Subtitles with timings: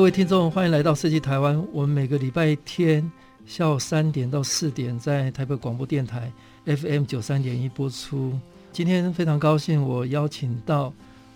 [0.00, 1.62] 各位听众，欢迎来到设计台湾。
[1.74, 3.12] 我们每个礼拜天
[3.44, 6.32] 下午三点到四点，在台北广播电台
[6.64, 8.32] FM 九三点一播出。
[8.72, 10.90] 今天非常高兴，我邀请到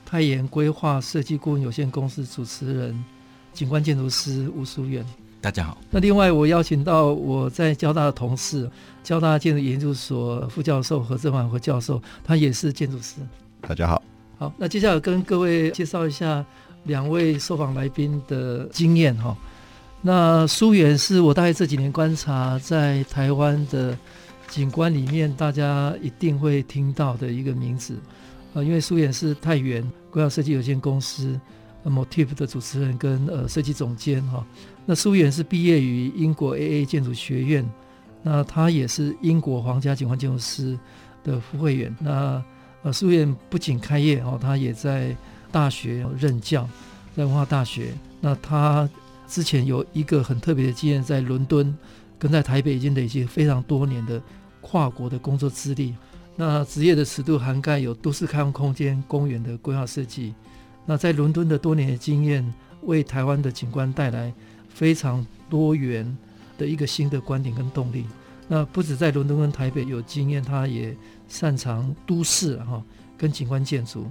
[0.06, 3.04] 泰妍规划设计顾问有限公司主持人、
[3.52, 5.04] 景观建筑师吴淑远。
[5.42, 5.76] 大家好。
[5.90, 8.70] 那另外，我邀请到我在交大的同事，
[9.02, 13.16] 交大建筑研究所副教授何政寰何教授，他也是建筑师。
[13.60, 14.02] 大家好。
[14.38, 16.44] 好，那接下来跟各位介绍一下
[16.84, 19.36] 两位受访来宾的经验哈。
[20.00, 23.96] 那苏远是我大概这几年观察在台湾的。
[24.50, 27.98] 景观里面，大家一定会听到的一个名字，
[28.52, 31.40] 呃，因为苏远是泰妍规划设计有限公司
[31.84, 34.46] Motif 的主持人跟呃设计总监哈。
[34.84, 37.68] 那苏远是毕业于英国 AA 建筑学院，
[38.22, 40.78] 那他也是英国皇家景观建筑师
[41.24, 41.92] 的副会员。
[41.98, 42.40] 那
[42.82, 45.16] 呃，苏远不仅开业哦，他也在
[45.54, 46.68] 大学任教，
[47.16, 47.94] 在文化大学。
[48.20, 48.88] 那他
[49.28, 51.72] 之前有一个很特别的经验，在伦敦。
[52.16, 54.22] 跟在台北已经累积非常多年的
[54.62, 55.94] 跨国的工作资历，
[56.36, 60.32] 那职业的尺度涵盖有都市开放空间、公园的规划设计。
[60.86, 64.32] 那在伦敦的多年的经验，为台湾的景观带来
[64.70, 66.16] 非常多元
[66.56, 68.06] 的一个新的观点跟动力。
[68.48, 70.96] 那不止在伦敦跟台北有经验，他也
[71.28, 72.82] 擅长都市哈
[73.18, 74.06] 跟景观建筑。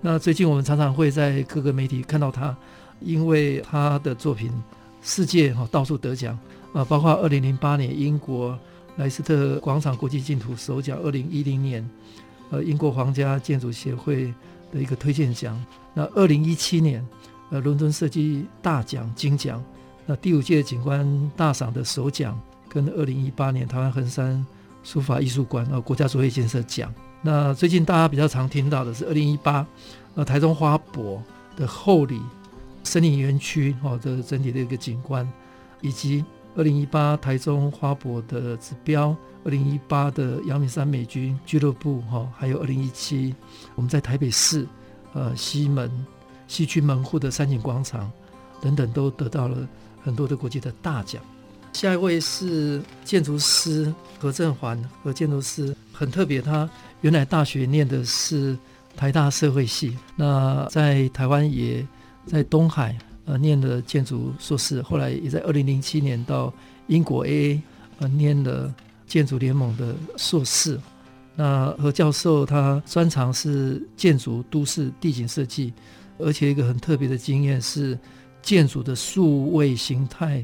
[0.00, 2.56] 那最近我们常常会在各个媒体看到他，
[3.00, 4.52] 因为他的作品
[5.02, 6.38] 世界哈到处得奖。
[6.72, 8.58] 啊，包括二零零八年英国
[8.96, 11.88] 莱斯特广场国际竞图首奖，二零一零年
[12.50, 14.32] 呃英国皇家建筑协会
[14.70, 15.58] 的一个推荐奖，
[15.94, 17.02] 那二零一七年
[17.50, 19.64] 呃伦敦设计大奖金奖，
[20.04, 24.44] 那第五届景观大赏的首奖，跟二零一八年台湾横山
[24.84, 26.92] 书法艺术馆呃国家卓越建设奖。
[27.26, 29.66] 那最近大家比较常听到的是二零一八
[30.14, 31.20] 呃台中花博
[31.56, 32.20] 的后里
[32.84, 35.28] 森林园区哦的整体的一个景观，
[35.80, 36.24] 以及。
[36.58, 43.34] 二零一八台中花博的指标，二零一八的阳明山美军俱乐部，哈，还有二零一七
[43.74, 44.66] 我们在台北市，
[45.12, 45.90] 呃西门
[46.48, 48.10] 西区门户的山景广场
[48.62, 49.68] 等等，都得到了
[50.02, 51.22] 很多的国际的大奖。
[51.76, 56.66] 下一位是建筑师何振环，何建筑师很特别，他
[57.02, 58.56] 原来大学念的是
[58.96, 61.86] 台大社会系，那在台湾也
[62.26, 62.96] 在东海。
[63.26, 66.50] 呃，念的建筑硕士，后来也在二零零七年到
[66.86, 67.60] 英国 AA
[67.98, 68.72] 呃念了
[69.06, 70.80] 建筑联盟的硕士。
[71.34, 75.74] 那何教授他专长是建筑、都市、地景设计，
[76.18, 77.98] 而且一个很特别的经验是
[78.40, 80.42] 建筑的数位形态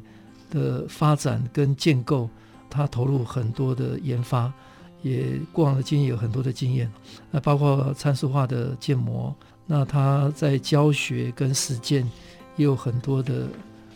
[0.53, 2.31] 的发展跟建构，
[2.71, 4.53] 他投入很多的研发，
[5.03, 6.89] 也过往的经验有很多的经验，
[7.33, 9.35] 那包括参数化的建模。
[9.67, 12.07] 那他在教学跟实践。
[12.57, 13.49] 也有很多的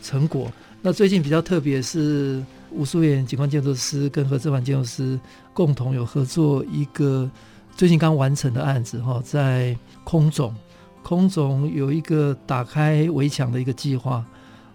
[0.02, 0.50] 成果。
[0.80, 5.20] 那最近比较特别是吴书远景观建筑师跟何志凡建筑师
[5.52, 7.30] 共同有合作一个
[7.76, 10.54] 最近刚完成的案子哈，在空总，
[11.02, 14.24] 空总有一个打开围墙的一个计划，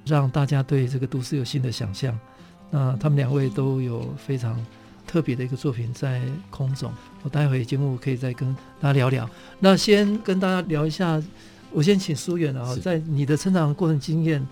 [0.05, 2.17] 让大家对这个都市有新的想象。
[2.69, 4.63] 那他们两位都有非常
[5.05, 6.91] 特别的一个作品在空中，
[7.23, 9.29] 我待会节目可以再跟大家聊聊。
[9.59, 11.21] 那先跟大家聊一下。
[11.73, 14.45] 我先请苏远啊，在你的成长过程经验，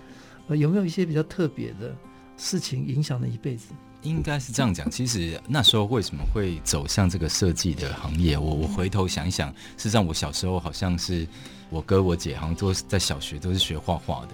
[0.48, 1.94] 呃，有没有一些比较特别的
[2.38, 3.74] 事情影响了一辈子？
[4.04, 4.90] 应该是这样讲。
[4.90, 8.38] 其实那时候为什么会走向这个设计的行业？
[8.38, 11.28] 我我回头想一想，事实上我小时候好像是
[11.70, 14.30] 我哥我姐好像都是在小学都是学画画的。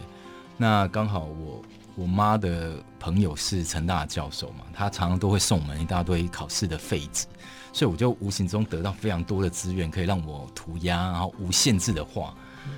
[0.57, 1.62] 那刚好我
[1.96, 7.25] 我妈的朋友是成大教授嘛，他常常都会送我们一大堆考试的废纸，
[7.74, 12.34] 所以我就无形中得到非常多的资源，可以让我涂鸦，然后无限制的画。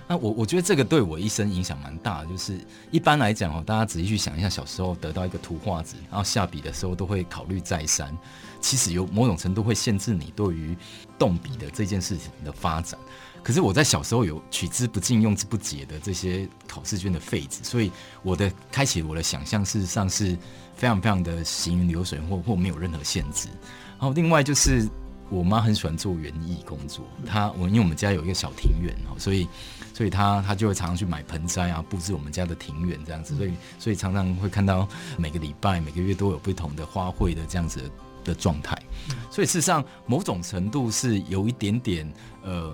[0.06, 2.60] 那我我觉得这个对我一生影响蛮大的，就是
[2.92, 8.16] 一般来讲哦，大家仔细去想一下，小时候得到一个图画纸，然后下笔的时候都会考虑再三，
[8.60, 10.76] 其实有某种程度会限制你对于
[11.18, 13.00] 动笔的这件事情的发展。
[13.48, 17.90] 可是我在小时候有取之不尽、用之不竭的这些考试卷的废纸，所以
[18.22, 20.38] 我的开启我的想象，事实上是
[20.76, 23.48] 非常非常的行云流水，或或没有任何限制。
[23.92, 24.86] 然后另外就是。
[25.30, 29.46] 我妈很喜欢做园艺工作，她我因为我们家有一个小庭院哦，所以
[29.94, 37.92] 所以她她就会常常去买盆栽啊，布置我们家的庭院这样子，所以所以常常会看到每个礼拜每个月都有不同的花卉的这样子
[38.24, 38.82] 的状态，
[39.30, 42.10] 所以事实上某种程度是有一点点
[42.42, 42.74] 呃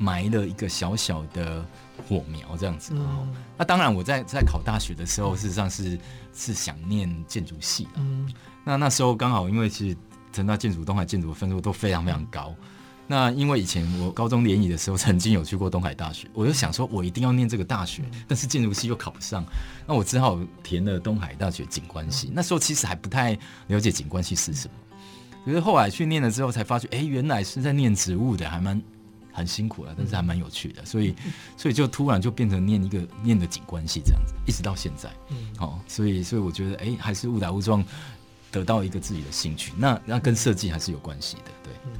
[0.00, 1.64] 埋了一个小小的
[2.08, 2.92] 火苗这样子。
[3.56, 5.96] 那当然我在在考大学的时候，事实上是
[6.34, 8.00] 是想念建筑系的，
[8.64, 9.96] 那那时候刚好因为其实。
[10.32, 12.54] 成大建筑、东海建筑的分数都非常非常高。
[13.08, 19.44] 那因为以前我高中联谊的时候，曾经有去过东海大学，我就想说，我一定要念这个大学，但是建筑系又考不上，
[19.88, 22.30] 那我只好填了东海大学景观系。
[22.32, 23.36] 那时候其实还不太
[23.66, 24.74] 了解景观系是什么，
[25.44, 28.80] 可是后来去念了之后，才发觉，哎，原来是在念植物的，还蛮
[29.32, 30.84] 很辛苦了，但是还蛮有趣的。
[30.84, 31.14] 所以，
[31.56, 35.10] 所以就突然就变成念一个念的景观系这样子，一直到现在。
[35.30, 37.84] 嗯好，所以，所以我觉得，哎，还是误打误撞。
[38.52, 41.72] 得到一个自己的兴趣，那那跟设计还是有关系的，对。
[41.86, 41.92] 嗯，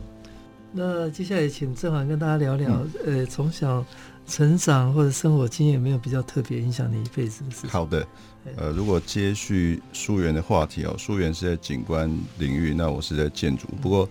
[0.72, 3.86] 那接下来请郑环跟大家聊聊，嗯、呃，从小
[4.26, 7.70] 成长或者生活经验有没有比较特别影响你一辈子的事情？
[7.70, 8.04] 好的，
[8.56, 13.68] 呃，如果接续书源的话题哦，书源是在景观领域，那我是在建筑。
[13.80, 14.08] 不过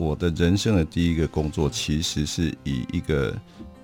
[0.00, 3.36] 我的人生的第一个工作其实是以一个。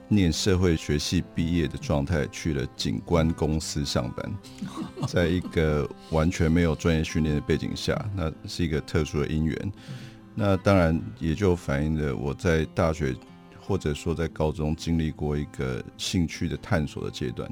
[0.08, 4.34] 念社会学系毕业的状态去了景观公司上班，
[5.08, 9.72] 在一个完全没有专业训练的背景下，那是一个特殊的因缘。
[10.32, 13.16] 那当然也就反映了我在大学
[13.58, 17.50] 或者说在高中经历过一个兴趣的探索的阶段。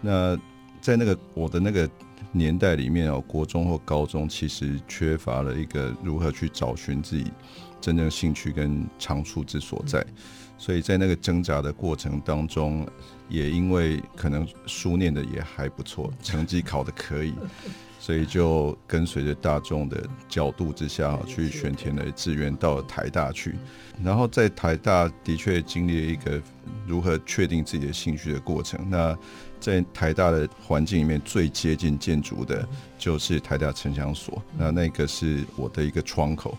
[0.00, 0.38] 那
[0.80, 1.90] 在那个我的那个
[2.30, 7.24] 年代里面哦，国中或高中其实缺乏了一个如何去找寻自己
[7.82, 10.02] 真正兴趣跟长处之所在。
[10.56, 12.86] 所以在那个挣扎的过程当中，
[13.28, 17.34] 也因为可能书念的也还不错， 成绩考的可以，
[17.98, 23.56] 所以就跟随着大众的角度之下去选填了志愿到了台大去。
[24.04, 26.40] 然后在台大的确经历了一个
[26.86, 28.88] 如何确定自己的兴趣的过程。
[28.88, 29.18] 那
[29.58, 36.56] 在台大的环境里面，最接近建筑的就是台大城乡所，那那个是我的一个窗口。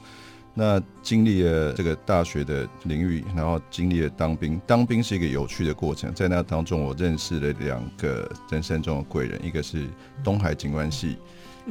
[0.56, 4.62] 那经历了这个大学的领域，然后经历了当兵。
[4.68, 9.88] 当兵是一个有趣的过程，在那当中，我认识了两个人生中的贵人，一个是
[10.24, 11.18] 东海景观系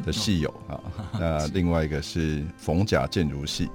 [0.04, 0.80] 的系友啊，
[1.14, 3.70] 那另外一个是逢甲建筑系。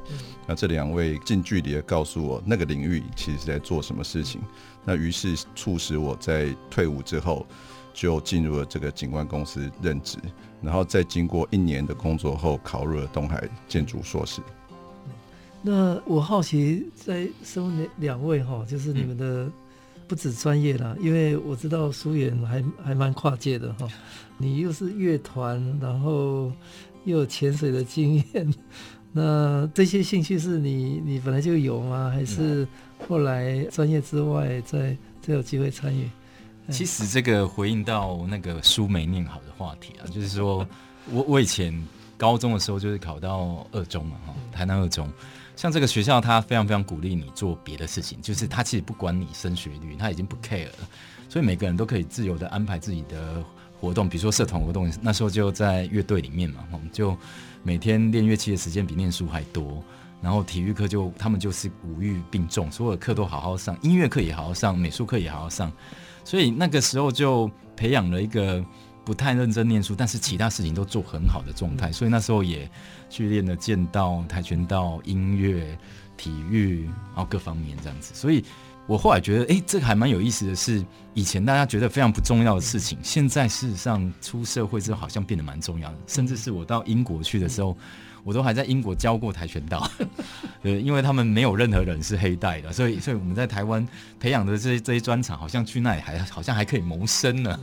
[0.45, 4.41] 那这两位近距离的告诉我，那个领域其实是在做什么事情。
[4.83, 7.45] 那于是促使我在退伍之后，
[7.93, 10.17] 就进入了这个景观公司任职，
[10.61, 14.41] 然后在经过一年的工作后，考入了东海建筑硕士。
[15.61, 19.51] 那我好奇，在身为两位哈，就是你们的
[20.07, 23.87] 不止专业啦，因为我知道书原还还蛮跨界的哈，
[24.37, 26.51] 你又是乐团，然后
[27.03, 28.53] 又有潜水的经验，
[29.11, 32.11] 那这些兴趣是你你本来就有吗？
[32.13, 32.65] 还是
[33.07, 36.07] 后来专业之外再再有机会参与？
[36.69, 40.65] 其实这个回应到那个书没念好的话题啊，就是说
[41.11, 41.73] 我我以前
[42.15, 45.11] 高中的时候就是考到二中嘛哈，台南二中。
[45.57, 50.87] 像这个学校，他非常非常鼓励你做别的事情，就是他其实不管你升学率，他已经不 care 了，
[51.27, 53.43] 所以每个人都可以自由的安排自己的
[53.81, 57.17] 活动，比如说社团活动，那时候就在乐队里面嘛，我们就
[57.63, 59.83] 每天练乐器的时间比念书还多，
[60.21, 65.71] 然后体育课就他们就是五育并重，所有的课都好好上，音乐课也好好上，美术课也好好上，
[66.23, 68.63] 所以那个时候就培养了一个。
[69.07, 72.69] 不太认真念书，但是其他事情都做很好的状态，所以那时候也
[73.09, 75.77] 去练了剑道、跆拳道、音乐、
[76.15, 78.13] 体育，然后各方面这样子。
[78.13, 78.43] 所以
[78.85, 80.83] 我后来觉得，哎、欸，这个还蛮有意思的是，
[81.13, 85.97] 以前大家觉得非常不重要的事情，现在事实上出社会之后好像变得蛮重要的。
[86.07, 87.77] 甚至是我到英国去的时候，
[88.23, 89.89] 我都还在英国教过跆拳道，
[90.63, 93.85] 对，因为他们没有任何人是黑带的，所以，所以我们在台湾
[94.19, 97.59] 培养的这些这些专长，好像去那里还好像还可以谋生呢，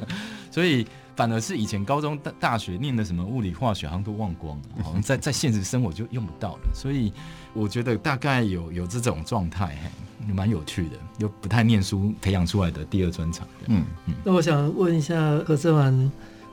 [0.51, 0.87] 所以。
[1.17, 6.63] 反而是以前高中、大大学念的什么物理、化学，好像都忘光了，好像在在现实生活就用不到了。
[6.75, 7.13] 所以
[7.53, 9.79] 我觉得大概有有这种状态，
[10.27, 13.47] 蛮有趣的，又不太念书培养出来的第二专长。
[13.67, 14.15] 嗯嗯。
[14.25, 16.13] 那我想问一下何正焕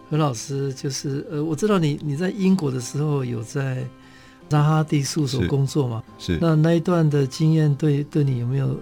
[0.09, 3.83] 何老师，就是呃，我知道你你在英国的时候有在
[4.47, 6.03] 扎哈蒂事务所工作嘛？
[6.19, 6.37] 是。
[6.39, 8.79] 那那一段的经验对对你有没有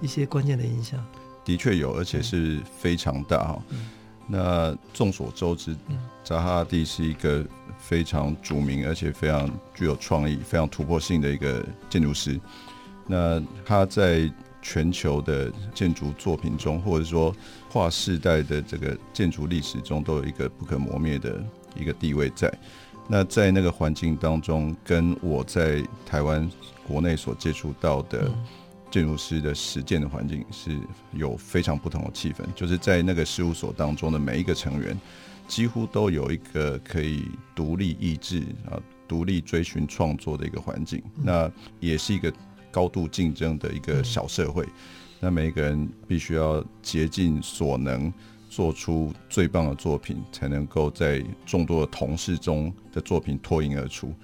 [0.00, 1.02] 一些关键的影响？
[1.44, 3.62] 的确有，而且是非常大哈。
[3.70, 3.78] 嗯
[4.26, 5.76] 那众所周知，
[6.24, 7.44] 扎哈蒂是一个
[7.78, 12.40] 非常著名而且非常具有创意、非常突破性的一个建筑师。
[13.06, 14.30] 那他在
[14.60, 17.32] 全球的建筑作品中，或者说
[17.70, 21.40] 跨世代的这个建筑历史中，都有一个不可磨灭的
[21.76, 22.52] 一个地位在。
[23.08, 26.50] 那在那个环境当中，跟我在台湾
[26.84, 28.28] 国内所接触到的
[28.90, 30.78] 建筑师的实践的环境是
[31.12, 32.44] 有非常不同的气氛。
[32.54, 34.98] 就是在那个事务所当中的每一个成员，
[35.46, 37.24] 几乎都有一个可以
[37.54, 38.40] 独立意志
[38.70, 41.02] 啊、独立追寻创作的一个环境。
[41.22, 41.50] 那
[41.80, 42.32] 也是一个
[42.70, 44.66] 高度竞争的一个小社会。
[45.20, 48.12] 那每一个人必须要竭尽所能。
[48.48, 54.14] 做出最棒的作品，才能够在众多的同事中的作品脱颖而出。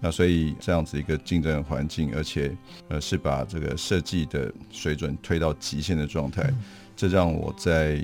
[0.00, 2.56] 那所以这样子一个竞争的环境，而且
[2.88, 6.52] 呃是把这个设计的水准推到极限的状态，
[6.96, 8.00] 这让我在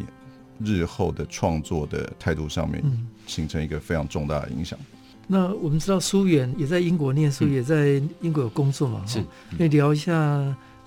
[0.60, 2.82] 日后的创作的态度上面
[3.26, 4.78] 形成一个非常重大的影响。
[5.26, 9.04] 那我们知道苏远也在英国念书，也在英国有工作嘛？
[9.06, 9.22] 是，
[9.56, 10.12] 可以聊一下。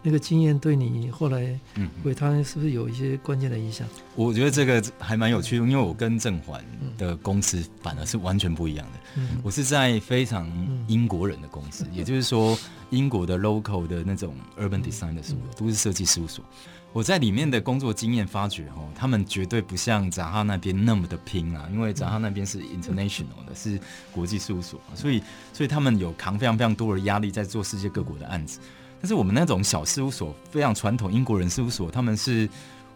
[0.04, 1.60] 那个经验对你后来
[2.04, 3.86] 回台湾是不是有一些关键的影响？
[4.16, 6.64] 我觉得这个还蛮有趣的，因为我跟正环
[6.98, 9.22] 的公司反而是完全不一样的。
[9.44, 10.50] 我是在非常
[10.88, 12.58] 英国人的公司，也就是说
[12.92, 16.44] 英国的 local 的那种 urban design 的事务所，都市设计事务所。
[16.94, 23.80] 我在里面的工作经验发觉，哦，他们绝对不像扎哈那边那么的拼啊，因为扎哈那边是 international 的，是
[24.12, 25.22] 国际事务所，所以
[25.54, 28.60] 所以他们有扛非常非常多的压力，在做世界各国的案子。
[29.00, 32.50] 但是我们那种小事务所，非常传统英国人事务所，他们是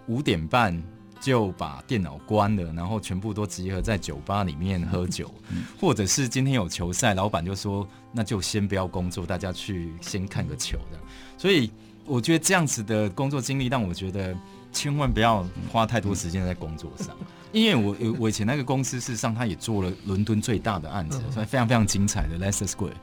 [0.08, 0.81] 五点半
[1.20, 5.31] 就把电脑关了，然后全部都集合在酒吧里面喝酒，
[5.79, 11.00] 或者是今天有球赛，老板就说那就先不要工作，大家去先看个球的。
[11.38, 11.72] 所以
[12.05, 14.36] 我觉得这样子的工作经历让我觉得
[14.72, 17.15] 千万不要花太多时间在工作上。
[17.51, 22.93] 因为我我以前那个公司，事实上他也做了伦敦最大的案子，所以非常非常精彩的 Leicester Square。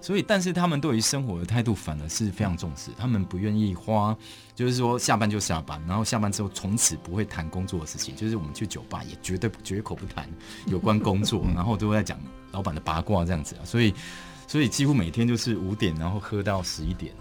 [0.00, 4.16] 所以，但是他们对于生活的态度反而是非常重视，他们不愿意花，
[4.54, 8.16] 就是说下班就下班，然后下班之后从此不会谈工作的事情。
[8.16, 10.26] 就是我们去酒吧也绝对绝口不谈
[10.66, 12.18] 有关工作， 然后都会在讲
[12.52, 13.62] 老板的八卦这样子啊。
[13.64, 13.92] 所以，
[14.46, 17.12] 所以几乎每天就是五点，然后喝到十一点。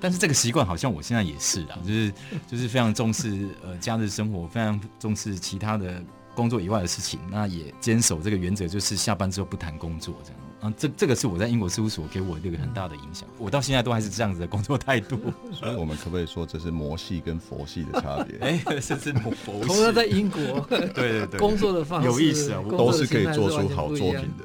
[0.00, 2.12] 但是这个习惯好像我现在也是啊，就是
[2.48, 6.02] 就是非常重视呃假日生活，非常重视其他的。
[6.34, 10.74] 工作以外的事情，那也坚守这个原则，就是下班之后不谈工作这样啊。
[10.76, 15.18] 这这个是我在英国事务所给我这个很大的影响，我到现在都还是这样子的工作态度。
[15.52, 18.38] 所以我们可不可以说这是魔系跟佛系的差别？
[18.46, 19.66] 哎、欸，甚至佛系。
[19.66, 24.44] 同样在英国， 对对对，工作的方式有意思啊，都是可以做出好作品的。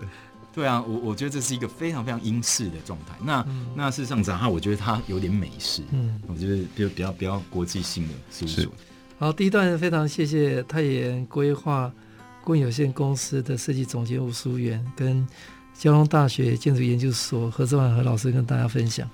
[0.54, 3.14] 对啊，我我觉得这是一个非常非常英式的状态。
[3.22, 5.84] 那、嗯、那事实上，讲哈，我觉得它有点美式。
[5.92, 8.72] 嗯，我觉得比较比较比较国际性的事务所。
[9.18, 11.90] 好，第一段非常谢谢太原规划
[12.44, 15.26] 顾问有限公司的设计总监吴淑媛，跟
[15.74, 19.10] 交通大学建筑研究所何志万何老师跟大家分享。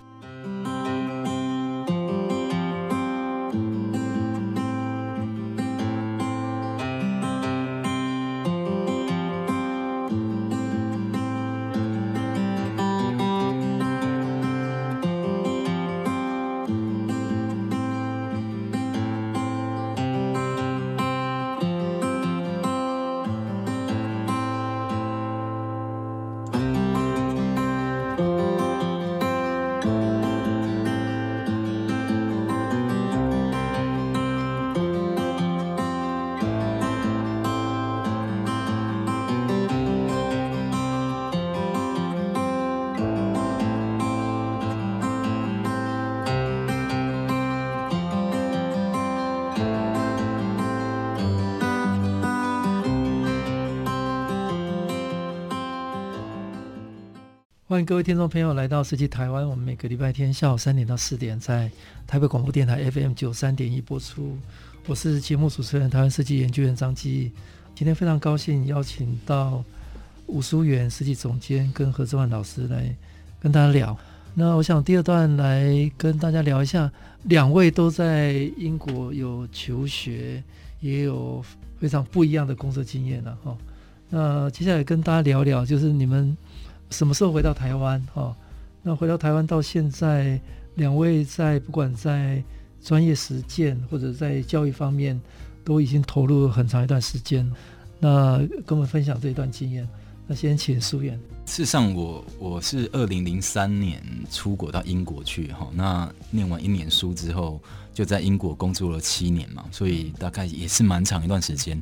[57.92, 59.46] 各位听众朋友来到设计台湾。
[59.46, 61.70] 我们每个礼拜天下午三点到四点在
[62.08, 64.38] 台北广播电台 FM 九三点一播出。
[64.88, 67.34] 我是节目主持人台湾设计研究员张基。
[67.76, 69.62] 今天非常高兴邀请到
[70.28, 72.96] 吴书远设计总监跟何志万老师来
[73.42, 74.00] 跟大家聊。
[74.36, 76.90] 那我想第二段来跟大家聊一下，
[77.24, 80.42] 两位都在英国有求学，
[80.80, 81.44] 也有
[81.78, 83.58] 非常不一样的工作经验了哈。
[84.10, 86.38] 那接下来跟大家聊聊，就是你们。
[86.92, 88.00] 什么时候回到台湾？
[88.14, 88.36] 哈，
[88.84, 90.40] 那回到台湾到现在，
[90.76, 92.44] 两位在不管在
[92.84, 95.20] 专业实践或者在教育方面，
[95.64, 97.50] 都已经投入了很长一段时间。
[98.00, 99.88] 那跟我们分享这一段经验。
[100.28, 101.20] 那先请书远。
[101.46, 107.62] 事实上我，我我是二零零三年出国到英国去，哈，那念完一年书之后，
[107.94, 111.82] 就在英国工作了七年嘛，所以大概也是蛮长一段时间。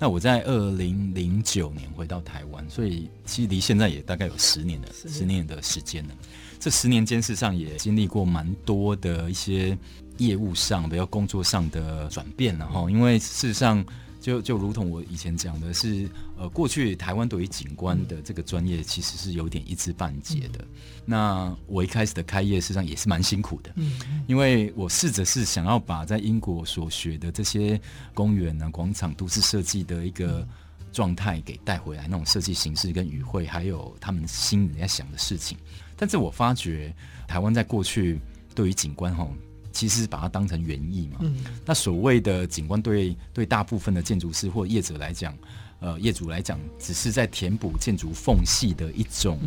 [0.00, 6.14] 那我在二零零九年回到台湾，所以其实离现在也大概有十年了十年的时间了。
[6.58, 9.76] 这十年间，事实上也经历过蛮多的一些
[10.16, 12.90] 业务上，比较工作上的转变了哈。
[12.90, 13.84] 因为事实上，
[14.20, 20.58] 就就如同我以前讲的是，呃，过去台湾对于景观的这个专业其实是有点一知半解的。
[20.60, 20.68] 嗯、
[21.06, 27.80] 那我一开始的开业实际上也是蛮辛苦的，嗯，因为我试着是想要把在英国所学的这些
[28.12, 30.46] 公园啊、广场、都市设计的一个
[30.92, 35.56] 状态给带回来，那种设计形式跟语汇，还有他们心里在想的事情。
[35.96, 36.94] 但是我发觉
[37.26, 38.20] 台湾在过去
[38.54, 39.26] 对于景观哈。
[39.72, 45.34] 其实把它当成园艺嘛，嗯、那所谓的景观对对大部分的建筑师或业者来讲，
[45.80, 49.38] 呃，业主来讲，只是在填补建筑缝隙的一种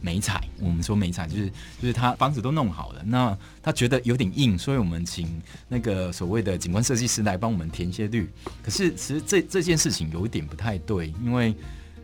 [0.00, 0.46] 美彩。
[0.58, 1.48] 嗯、我们说美彩就是
[1.80, 8.28] 就是他房子都弄好了，那他觉得有点硬，所以我们请那个所谓的景观设计师来帮我们填一些绿。
[8.62, 11.54] 可是其实这这件事情有一点不太对，因为。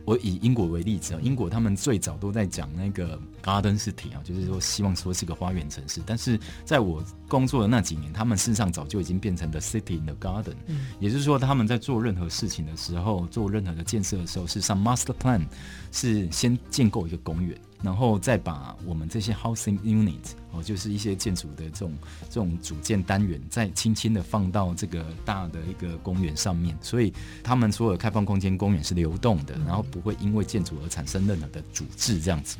[0.05, 6.01] 我以英国为例子啊，英国他们最早都在讲那个 Garden City 啊，就是说希望说是个花园城市。
[6.05, 15.45] 但是在我工作的那几年，他们事实上早就已经变成 The City in the Garden，嗯，也就是说他们在做任何事情的时候，做任何的建设的时候，事实上 Master Plan
[15.91, 17.57] 是先建构一个公园。
[17.83, 21.93] 然后再把我们这些 housing unit 哦，就是一些建筑的这种
[22.29, 27.13] 这种组件单元，再轻轻的放到这个大的一个公园上面，所以
[27.43, 32.57] 他们所有开放空间公园是流动的，然后不会因为建筑而产生任何的阻滞这样子。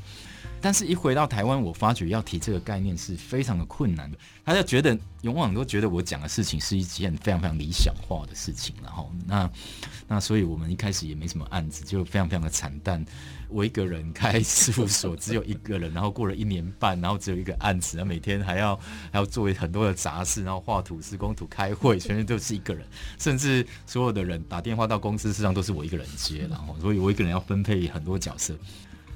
[0.64, 4.18] 但是，一回到台湾，我发觉要提这个概念是非常的困难的。
[4.46, 9.52] 他就觉得，往往都觉得我讲的事情是一件非常非常理想化的事情，然后那
[10.08, 13.06] 那，所以我们一开始也没什么案子，就非常非常的惨淡。
[13.50, 18.74] 我一个人开事务所，只有一个人，然后过了一年半，然后只有一个案子，然后每天还要
[19.12, 22.88] 还要做很多的杂事，然后画图、施工图、开会，全都是一个人，
[23.20, 28.56] 甚至所有的人打电话到公司，实际上都是我一个人接，然后所以我一个人要分配很多角色。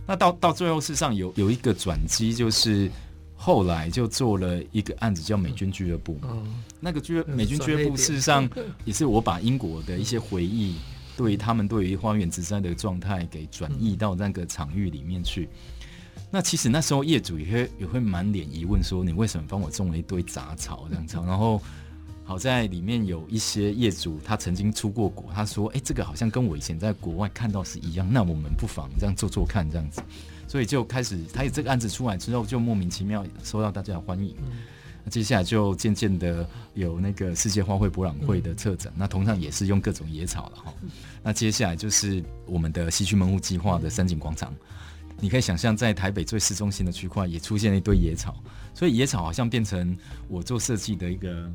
[0.07, 2.89] 那到到最后，事实上有有一个转机，就是
[3.35, 6.17] 后来就做了一个案子，叫美军俱乐部。
[6.23, 8.49] 嗯、那个俱美军俱乐部，事实上
[8.85, 10.77] 也是我把英国的一些回忆，
[11.17, 15.49] 对于他们对于花园植栽的状态，给转移到那个场域里面去。
[16.15, 21.17] 嗯、那其实那时候业主也会也会满脸疑问，说你为什么帮我种了一堆杂草这样子？
[21.27, 21.61] 然后。
[22.27, 30.01] 好在里面有一些业主，他曾经出过国，他说：“哎、欸，这个好像跟我以前在国外看到是一样，那我们不妨这样做做看，这样子。”
[30.45, 34.35] 所以就开始，他有这个案子出来之后，就莫名其妙受到大家的欢迎。
[34.39, 34.57] 嗯、
[35.05, 40.73] 那接下来就渐渐的有那个世界花卉博览会的策展，嗯、那同样也是用各种野草了哈。
[40.81, 40.89] 嗯、
[41.23, 48.35] 那接下来就是我们的西区门户计划的三景广场，嗯、你可以想象，在台北最市中心的区块也出现了一堆野草，
[48.73, 49.97] 所以野草好像变成
[50.27, 51.49] 我做设计的一个。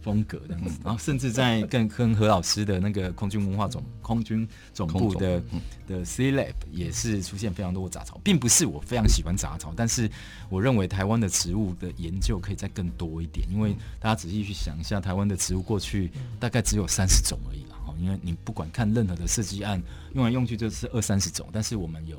[0.00, 5.42] 风格这样子，然后甚至在 跟跟何老师的那个空军文化总空军总部的
[5.86, 10.10] 的 C Lab 也是出现非常多的杂草，并不是我非常喜欢杂草，但是
[10.48, 19.82] 我认为台湾的植物的研究可以再更多一点，因为大家仔细去想一下，台湾的植物过去大概只有三十种而已了哈，因为你不管看任何的设计案，
[20.14, 22.16] 用来用去就是二三十种，但是我们有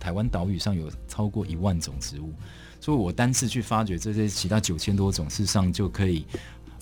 [0.00, 2.32] 台湾岛屿上有超过一万种植物，
[2.80, 6.26] 所以我单次去发掘这些其他九千多种，事实上就可以。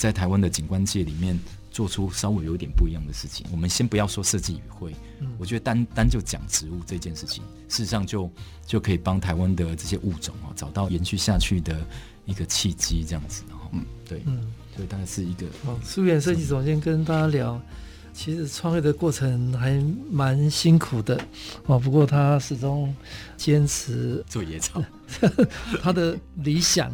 [0.01, 1.39] 在台湾的景观界里面，
[1.71, 3.45] 做出稍微有点不一样的事情。
[3.53, 8.33] 我们先不要说设计与会，嗯、我觉得单单就讲植物这件事情，事实上就
[8.67, 11.79] 就可以帮台湾的这些物种哦找到延续下去的
[12.25, 13.43] 一个契机，这样子。
[13.73, 14.41] 嗯，对，嗯，
[14.75, 15.47] 所以大概是一个。
[15.67, 17.61] 好，素远设计总监跟大家聊，
[18.15, 19.79] 其实创业的过程还
[20.11, 21.23] 蛮辛苦的
[21.67, 21.79] 哦。
[21.79, 22.93] 不过他始终
[23.37, 24.83] 坚持做野草，
[25.83, 26.91] 他的理想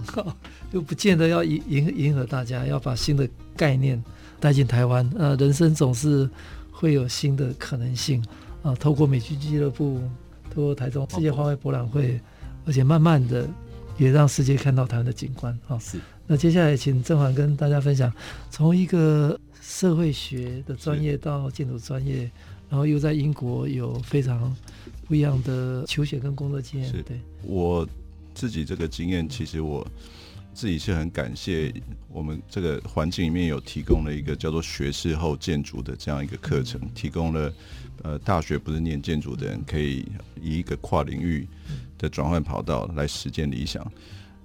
[0.77, 4.05] 就不见得要迎迎迎合大家，要把新的概念
[4.39, 5.11] 带进台湾。
[5.19, 6.29] 呃，人生总是
[6.71, 8.23] 会有新的可能性
[8.63, 8.75] 啊。
[8.75, 10.03] 透过美军俱乐部，
[10.51, 12.21] 透过台中世界花卉博览会，
[12.67, 13.49] 而且慢慢的
[13.97, 15.79] 也让世界看到台湾的景观啊。
[15.79, 15.99] 是。
[16.27, 18.13] 那接下来请郑环跟大家分享，
[18.51, 22.31] 从一个社会学的专业到建筑专业，
[22.69, 24.55] 然后又在英国有非常
[25.07, 26.91] 不一样的求学跟工作经验。
[26.91, 27.89] 是对我
[28.35, 29.83] 自己这个经验，其实我。
[30.57, 31.71] 自己是很感谢
[32.09, 37.53] 我们这个环境里面有提供了一个叫做学士后建筑的这样一个课程，提供了
[38.03, 40.07] 呃大学不是念建筑的人可以
[40.41, 41.47] 以一个跨领域
[41.99, 43.87] 的转换跑道来实践理想。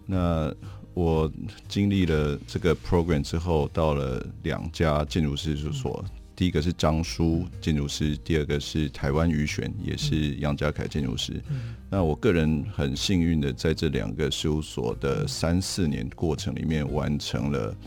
[0.06, 0.54] 那
[0.94, 1.32] 我
[1.70, 6.04] 经历了这个 program 之后，到了两家建筑师事务所。
[6.42, 11.40] 第一个是张叔建筑师，第二个是台湾鱼选，也是杨家凯建筑师。
[11.52, 17.78] 嗯、那我个人很幸运的，在这两个事务所的三四年过程里面，完成了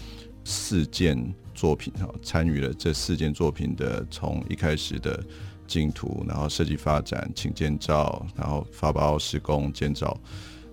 [0.44, 5.20] 四件作品哈，参与了这四件作品的从一开始的
[5.66, 10.16] 竞图，然后设计发展，请建造，然后发包施工建造。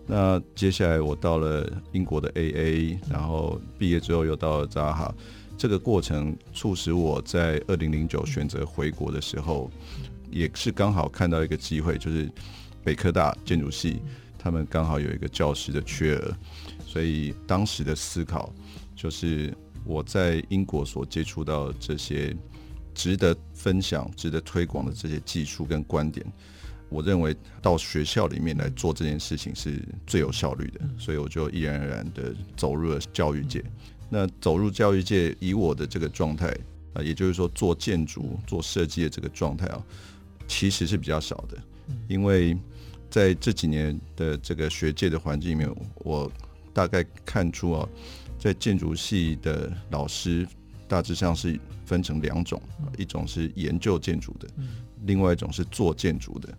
[0.05, 5.15] 那接下来我到了英国的 AA，然后毕业之后又到了扎哈。
[5.61, 9.69] 这个过程促使我在二零零九选择回国的时候，
[10.31, 12.27] 也是刚好看到一个机会，就是
[12.83, 14.01] 北科大建筑系
[14.39, 16.35] 他们刚好有一个教师的缺额，
[16.83, 18.51] 所以当时的思考
[18.95, 22.35] 就是我在英国所接触到这些
[22.95, 26.25] 值得分享、值得推广的这些技术跟观点，
[26.89, 33.63] 我认为到学校里面来做这件事情是最有效率的，所以我就毅然而然的走入了教育界。
[34.13, 36.53] 那走入教育界，以我的这个状态
[36.93, 39.81] 啊，也就是说做建筑、做设计的这个状态啊，
[40.49, 41.57] 其实是比较少的。
[42.09, 42.57] 因为
[43.09, 46.29] 在这几年的这个学界的环境里面，我
[46.73, 47.87] 大概看出啊，
[48.37, 50.45] 在建筑系的老师
[50.89, 52.61] 大致上是分成两种，
[52.97, 54.47] 一种是研究建筑的，
[55.05, 56.49] 另外一种是做建筑的。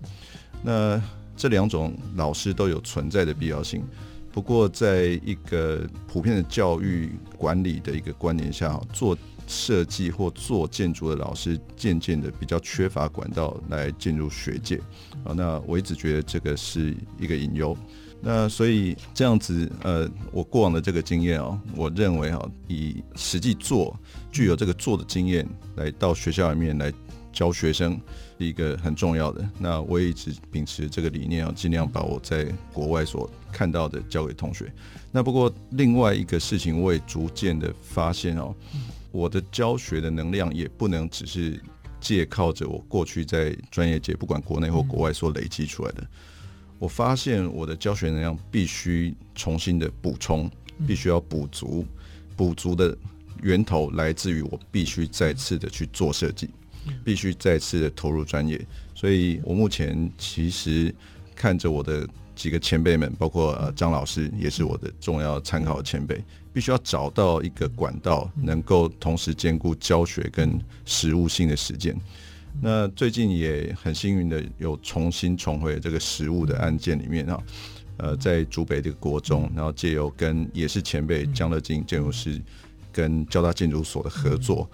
[0.63, 1.03] 那
[1.37, 3.85] 这两种老师都有存在的必要性。
[4.33, 9.17] 不过，在一个普遍的教育管理的一个观念下，做
[9.47, 14.79] 设计或做建筑的老师渐渐的比较缺乏管道来进入学界
[15.23, 15.35] 啊。
[15.37, 17.77] 那我一直觉得这个是一个隐忧。
[18.23, 23.95] 那所以这样子，呃，我过往的这个经验啊，我认为哈，以实际做
[24.31, 26.91] 具有这个做的经验来到学校里面来
[27.33, 28.01] 教学生。
[28.43, 34.73] 一个很重要的，那我也一直秉持这个理念，要尽量把我在国外所看到的教给同学。
[35.11, 38.55] 那不过另外一个事情，我也逐渐的发现哦，
[39.11, 41.61] 我的教学的能量也不能只是
[42.01, 46.07] 借靠着我过去在专业界，不管国内或国外所累积出来的。
[46.79, 50.51] 我发现我的教学能量必须重新的补充，
[50.87, 51.87] 必须要补足，
[52.37, 52.97] 补足的
[53.41, 56.49] 源头来自于我必须再次的去做设计。
[57.05, 58.61] 必须再次的投入专业，
[58.95, 60.95] 所以我目前其实
[61.35, 71.97] 看着我的几个前辈们，包括呃张老师，也是我的重要参考的前辈，必须要找到一个管道，能够同时兼顾教学跟实务性的实践。
[72.61, 77.43] 那最近也很幸运的有重新重回这个实务的案件里面啊，
[77.97, 82.41] 呃，在竹北这个国中，然后借由跟也是前辈江乐进建筑师
[82.93, 84.69] 跟交大建筑所的合作。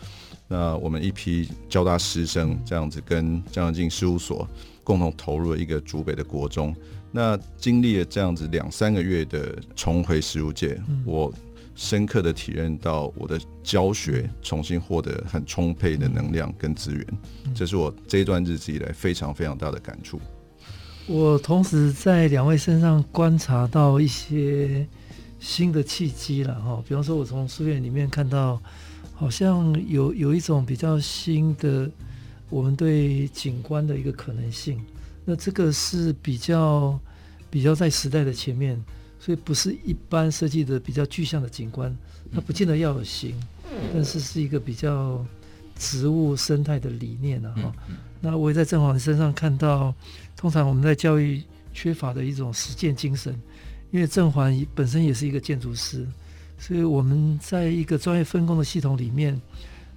[0.50, 4.48] 那我们一批交大师生这样子跟江乐进事务所
[4.82, 6.74] 共同投入了一个竹北的国中。
[7.12, 11.30] 那经历了这样子两三个月的重回实务界，我
[11.74, 17.06] 深刻的体验到我的教学重新获得很充沛的能量跟资源，
[17.54, 20.18] 这是我这一段日子以来非常非常大的感触。
[21.06, 24.86] 我同时在两位身上观察到一些
[25.38, 28.58] 新的契机了哈，比方说，我从书院里面看到。
[29.18, 31.90] 好像有有一种比较新的，
[32.48, 34.80] 我们对景观的一个可能性。
[35.24, 36.96] 那这个是比较
[37.50, 38.80] 比较在时代的前面，
[39.18, 41.94] 所以不是一般设计的比较具象的景观，
[42.32, 43.34] 它不见得要有形，
[43.92, 45.26] 但是是一个比较
[45.76, 47.52] 植物生态的理念啊。
[47.56, 47.72] 哈，
[48.20, 49.92] 那我也在郑桓身上看到，
[50.36, 51.42] 通常我们在教育
[51.74, 53.34] 缺乏的一种实践精神，
[53.90, 56.06] 因为郑环本身也是一个建筑师。
[56.58, 59.40] 所以我们在一个专业分工的系统里面，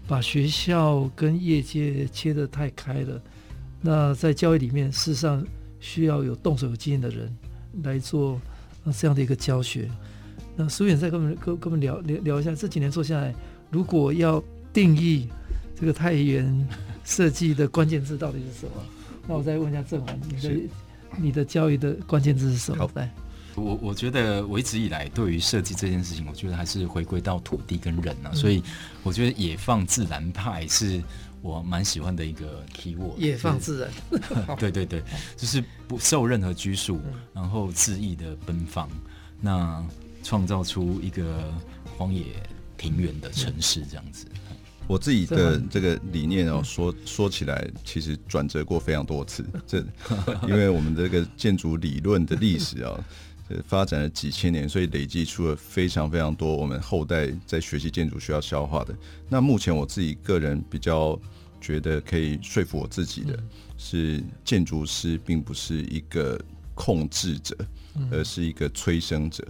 [0.08, 3.22] 把学校跟业界切得太开了。
[3.82, 5.44] 那在教育里面，事实上
[5.80, 7.36] 需要有动手有经验的人
[7.84, 8.40] 来做
[8.96, 9.90] 这样的一个教学。
[10.56, 13.34] 那苏远再跟我们跟跟我们聊聊聊一下，这几年做下来，
[13.72, 15.28] 如果要定义
[15.80, 16.68] 这个太原
[17.04, 18.72] 设计的关键字到底是什么？
[19.28, 20.62] 那我再问一下郑文，你的
[21.18, 22.88] 你的教育的关键字是什么？
[22.94, 23.12] 来。
[23.56, 28.64] 我我觉得我一直以来对于设计这件事情，我觉得还是回归到土地跟人啊，所以
[29.04, 31.02] 我觉得野放自然派是
[31.42, 33.18] 我蛮喜欢的一个 keyword。
[33.18, 35.04] 野放自然， 对对对，
[35.36, 37.02] 就是不受任何拘束，
[37.34, 38.90] 然后恣意的奔放，
[39.42, 39.86] 那
[40.24, 41.54] 创造出一个
[41.98, 42.24] 荒野
[42.78, 44.26] 平原的城市这样子。
[44.88, 49.80] 我自己的这个理念哦，说说起来其实转折过非常多次，这
[50.48, 53.00] 因为我们这个建筑理论的历史啊。
[53.68, 58.96] 发展了几千年，所以累积出了非常非常多我们后代在学习建筑需要消化的。
[59.28, 61.20] 那目前我自己个人比较
[61.60, 63.38] 觉得可以说服我自己的
[63.78, 66.40] 是，建筑师并不是一个
[66.76, 67.56] 控制者，
[68.12, 69.48] 而是一个催生者。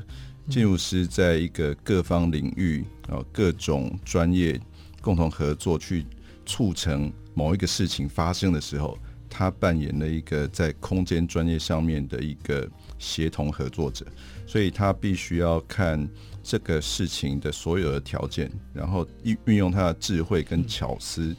[0.50, 4.60] 建筑师在一个各方领域啊，各种专业
[5.02, 6.06] 共同合作去
[6.46, 8.98] 促成某一个事情发生的时候，
[9.30, 12.70] 他扮演了一个在空间专业上面的一个。
[13.02, 14.06] 协同合作者，
[14.46, 16.08] 所以他必须要看
[16.44, 21.36] 这个事情的所有的条件，然后运运用他的智慧跟巧思，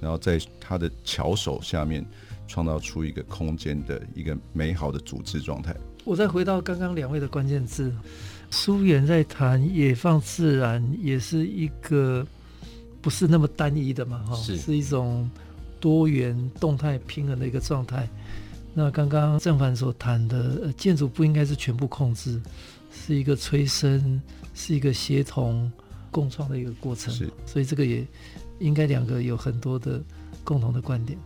[0.00, 2.04] 然后在他的巧手下面
[2.48, 5.76] 创造出一个空间的一个美好的组织状态。
[6.04, 7.94] 我再回到刚刚两位的关键字，
[8.50, 12.26] 苏远在谈野放自然，也是一个
[13.00, 15.30] 不是那么单一的嘛，哈，是是一种
[15.78, 18.08] 多元动态平衡的一个状态。
[18.74, 22.40] 那刚刚正凡所谈的，呃，建筑不应该是全部控制，
[22.90, 24.20] 是一个催生，
[24.54, 25.70] 是一个协同
[26.10, 27.12] 共创的一个过程。
[27.12, 28.06] 是，所以这个也
[28.58, 30.02] 应该两个有很多的
[30.42, 31.18] 共同的观点。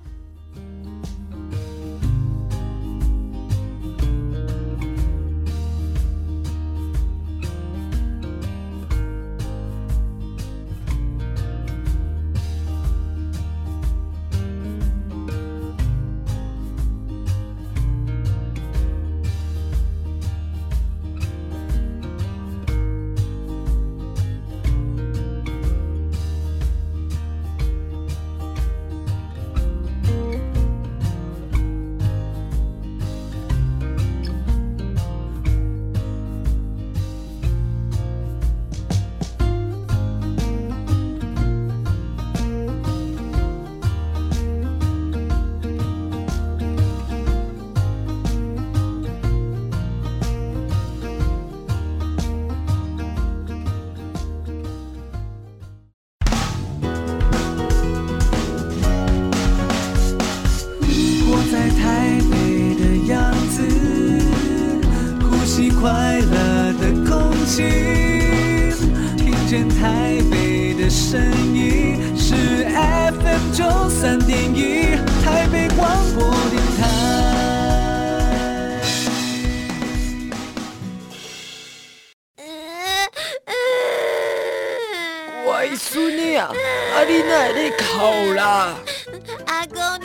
[89.56, 89.95] hago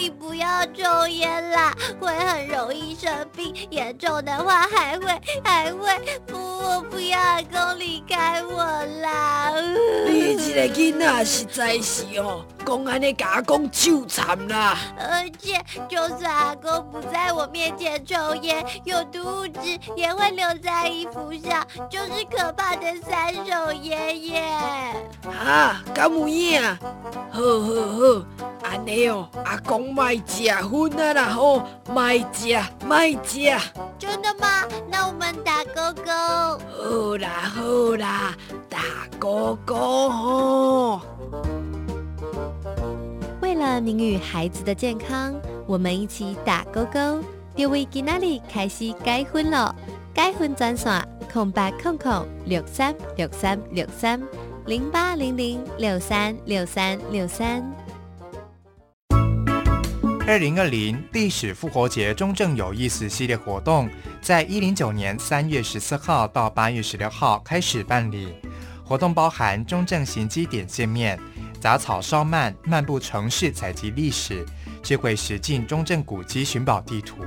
[11.23, 14.77] 实在是哦，公安的阿公就惨啦。
[14.97, 24.41] 而且，就算阿公不在我面前抽烟，有毒物质也会留在衣服上，就是可怕的三手烟耶。
[25.25, 26.79] 啊，敢有影啊？
[27.31, 28.25] 好好好，
[28.63, 31.61] 安尼哦，阿公卖食薰啊啦吼，
[31.93, 33.39] 卖食卖食。
[33.99, 34.63] 真的吗？
[34.89, 36.09] 那我们打勾勾。
[36.09, 37.61] 好啦好
[37.97, 38.33] 啦，
[38.69, 38.79] 打
[39.19, 41.01] 勾勾吼。
[43.41, 45.35] 为了您与孩子的健康，
[45.67, 47.21] 我们一起打勾勾。
[47.53, 49.75] 就为今仔日开始改婚了，
[50.13, 54.19] 改婚专线空八空空六三六三六三
[54.65, 57.61] 零八零零六三六三六三。
[60.27, 63.89] 二零二零历史复活节中正有意思系列活动，
[64.21, 68.33] 在一零九年三月十四号到八月十六号开始办理。
[68.83, 71.19] 活动包含中正行基点见面。
[71.59, 74.43] 杂草烧漫，漫步城市，采集历史；
[74.81, 77.17] 智慧实境中正古迹寻宝地图；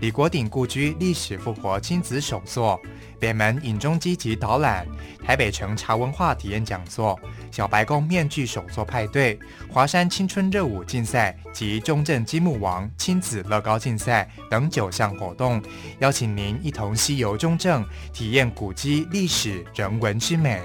[0.00, 2.80] 李国鼎故居历史复活亲子手作；
[3.20, 4.86] 北门影踪迹及导览；
[5.22, 7.14] 台北城茶文化体验讲座；
[7.56, 9.34] 小白宫面具手作派对；
[9.72, 15.62] 华山青春热舞竞赛及中正积木王亲子乐高竞赛等九项活动，
[16.00, 20.60] 邀请您一同西游中正，体验古迹历史人文之美。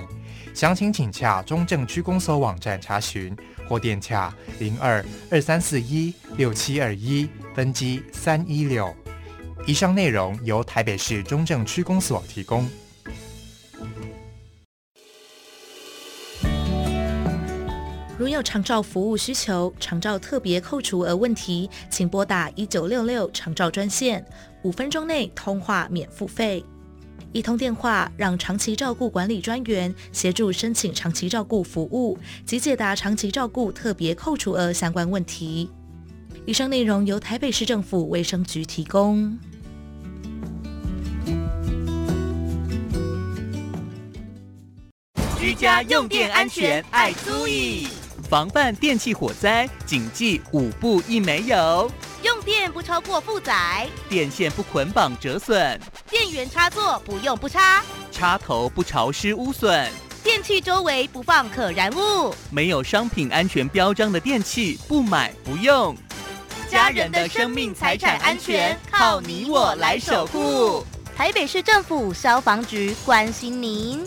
[0.54, 3.34] 详情请洽中正区公所网站查询，
[3.70, 8.94] 或电洽零二二三四一六七二一分机三一六。
[9.66, 12.70] 以上内容由台北市中正区公所提供。
[18.42, 24.26] 长照服务需求、长照特别扣除额问题，请拨打一九六六长照专线，
[24.64, 26.64] 五分钟内通话免付费。
[27.34, 35.70] 一通电话，让长期照顾管理专员协助申请长期照顾服务及解答长期照顾特别扣除额相关问题。
[36.46, 39.38] 以上内容由台北市政府卫生局提供。
[45.40, 47.88] 居家用电安全爱注意，
[48.32, 51.92] 防范电器火灾，谨记五步一没有。
[52.24, 55.78] 用电不超过负载，电线不捆绑折损，
[56.10, 59.92] 电源插座不用不插，插头不潮湿污损，
[60.24, 65.94] 电器周围不放可燃物，没有商品安全标章的电器不买不用。
[66.70, 70.86] 家人的生命财产安全靠你我来守护。
[71.18, 74.02] 台北市政府消防局关心您。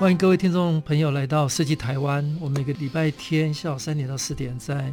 [0.00, 2.24] 欢迎各位听众朋友来到设计台湾。
[2.40, 4.90] 我们每个礼拜天下午三点到四点在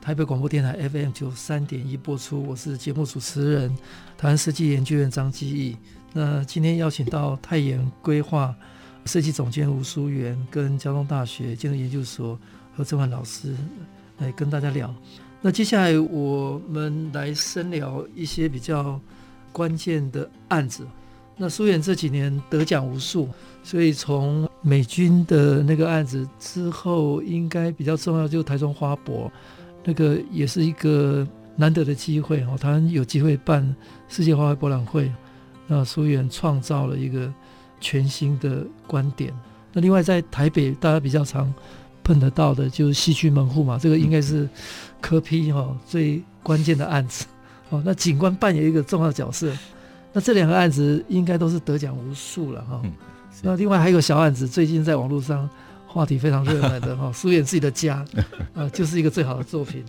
[0.00, 2.42] 台北广播电台 FM 九三点一播出。
[2.42, 3.76] 我是节目主持人，
[4.16, 5.76] 台湾设计研究院张基义。
[6.14, 8.56] 那今天邀请到泰研规划
[9.04, 12.40] 设计总监吴书媛，跟交通大学建筑研究所
[12.74, 13.54] 何政寰老师
[14.16, 14.94] 来跟大家聊。
[15.42, 18.98] 那接下来我们来深聊一些比较
[19.52, 20.86] 关键的案子。
[21.36, 23.28] 那书原这几年得奖无数，
[23.66, 29.28] 所以从美军的那个案子之后，应该比较重要就是台中花博，
[29.82, 31.26] 那个也是一个
[31.56, 32.56] 难得的机会哦。
[32.56, 33.74] 台湾有机会办
[34.08, 35.10] 世界花卉博览会，
[35.66, 37.28] 那苏远创造了一个
[37.80, 39.34] 全新的观点。
[39.72, 41.52] 那另外在台北，大家比较常
[42.04, 44.48] 碰得到的就是西区门户嘛，这个应该是
[45.00, 47.26] 科批哈最关键的案子
[47.70, 47.82] 哦。
[47.84, 49.52] 那警官扮演一个重要角色。
[50.12, 52.80] 那这两个案子应该都是得奖无数了哈。
[53.42, 55.48] 那另外还有个小案子，最近在网络上
[55.86, 58.04] 话题非常热门的哈， 书原自己的家，
[58.54, 59.84] 呃，就是一个最好的作品。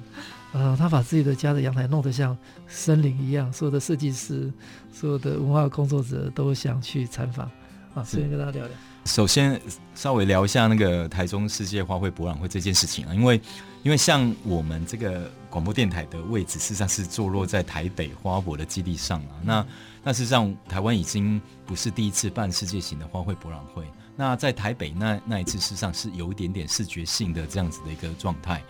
[0.54, 2.36] 呃，他把自己的家的阳台弄得像
[2.68, 4.52] 森林一样，所有的设计师、
[4.94, 7.50] 所有的文化工作者都想去参访。
[7.94, 8.76] 啊，顺便跟大家聊聊。
[9.06, 9.60] 首先
[9.96, 13.42] 稍微聊一下那个台中世界花卉博览会这件事情啊，因为
[13.84, 19.66] 因为像我们这个广播电台的位置，事实上是坐落在台北花博的基地上啊，那。
[20.08, 23.86] 那事实上，台湾已经不是第一次办世界型的花卉博览会。
[24.16, 28.64] 那在台北那那一次，事实上是有一点点视觉性的这样子的一个状态。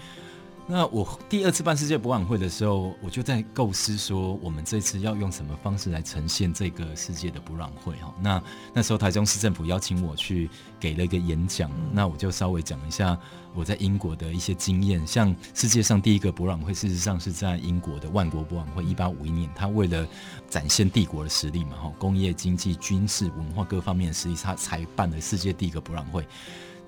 [0.69, 8.13] 那我第二次办世界博览会的时候，我就在构思说，我们这次要用什么方式来呈现这个世界的博览会哈。
[8.19, 13.17] 那那时候台中市政府邀请我去给了一个演讲，那我就稍微讲一下
[13.55, 15.07] 我在英国的一些经验。
[15.07, 20.05] 像世界上第一个博览会，事实上是在英国的万国博览会，一八五一年，他为了
[20.49, 26.27] 展现帝国的实力嘛，哈，工业、经济、军事、文化各方面的实力，他才办了世界第一个博览会。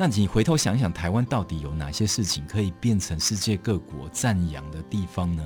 [0.01, 5.43] 那你回头想想，台湾到底有哪些事情可以变成世界各国赞扬的地方呢？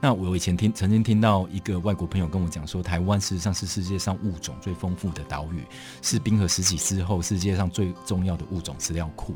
[0.00, 5.64] 那我以前听曾经听到一个外国朋友跟我讲说，台湾事实上是世界上物种最丰富的岛屿，
[6.00, 9.34] 是冰河时期之后世界上最重要的物种资料库。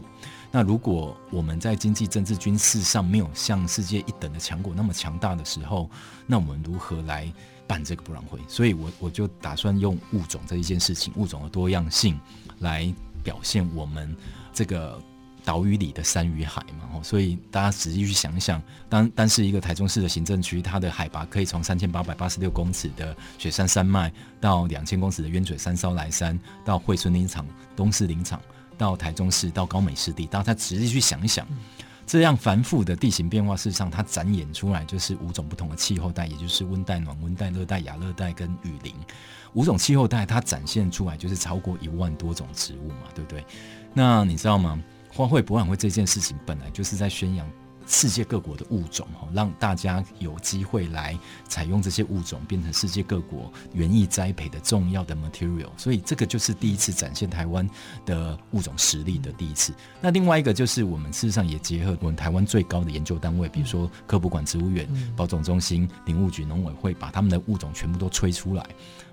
[0.53, 5.90] 那如果我们在经济、政治、军事上没有像世界一等的强国那么强大的时候，
[6.25, 7.29] 那我们如何来
[7.66, 8.38] 办这个博览会？
[8.46, 12.16] 所以我我就打算用物种这一件事情，物种的多样性
[12.61, 12.94] 来
[13.25, 14.16] 表现我们。
[14.53, 15.01] 这个
[15.45, 28.41] 岛屿里的山与海嘛，所以大家仔细去想一想，单单是一个台中市的行政区，它的海拔可以从三千八百八十六公尺的雪山山脉，到两千公尺的鸢嘴山烧来山，到惠春林场、东势林场，
[28.79, 31.45] 到台中市，到高美湿地，大家仔细去想一想，
[32.07, 38.95] 这样繁复的地形变化，事实上它展演出来就是五种不同的气候带，也就是温带、暖温带、热带、亚热带跟雨林。
[39.55, 43.45] 五种气候带，它展现出来就是超过一万多种植物嘛，对不对？
[43.94, 44.83] 那你知道吗？
[45.14, 47.46] 花卉博览会这件事情本来就是在宣扬
[47.87, 55.68] 世界各国的物种，哈，让大家有机会来采用这些物种，变成世界各国园艺栽培的重要的 material。
[55.76, 57.68] 所以这个就是第一次展现台湾
[58.07, 59.74] 的物种实力的第一次。
[60.00, 68.64] 那另外一个就是我们事实上也结合我们台湾最高的研究单位，比如说科博馆、植物园、保种中心、林务局、农委会，把他们的物种全部都吹出来。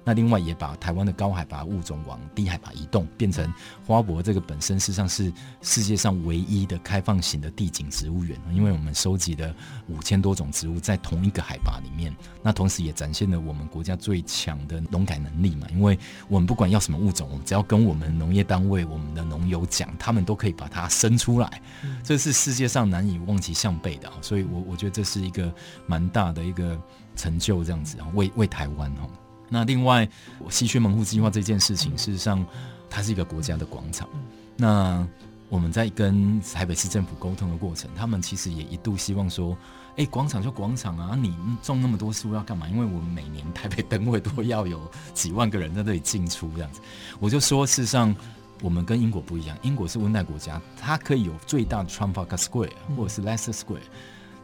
[0.09, 3.53] 那另外也把台湾的高海拔物种往低海拔移动，变成
[3.85, 9.53] 花博这个本身事实上是世界上唯一的开放型的地景植物园，因为我们收集的
[9.87, 15.95] 五千多种植物在同一个海拔里面，那同时也展现了我们国家最强的农改能力嘛，因为
[16.27, 21.61] 我们不管要什么物种，我们只要跟我们农业单位、我们的农友讲，他们都可以把它生出来，
[22.03, 25.53] 这是世界上难以望其项背的，所以我我觉得这是一个
[25.85, 26.81] 蛮大的一个
[27.15, 29.07] 成就，这样子为为台湾哈。
[29.49, 30.07] 那另外，
[30.49, 32.45] 西区门户计划这件事情，事实上
[32.89, 34.07] 它是一个国家的广场。
[34.55, 35.07] 那
[35.49, 39.57] 我们在跟台北市政府沟通的过程，他们其实也一度希望说，
[39.97, 42.67] 哎，广场就广场啊，你种那么多树要干嘛？
[42.69, 44.79] 因为我们每年台北灯会都要有
[45.13, 46.79] 几万个人在这里进出这样子。
[47.19, 48.15] 我就说，事实上
[48.61, 53.79] 我们跟英国不一样，英国是温带国家，它可以有最大的 Trafalgar Square 或者是 Leicester Square。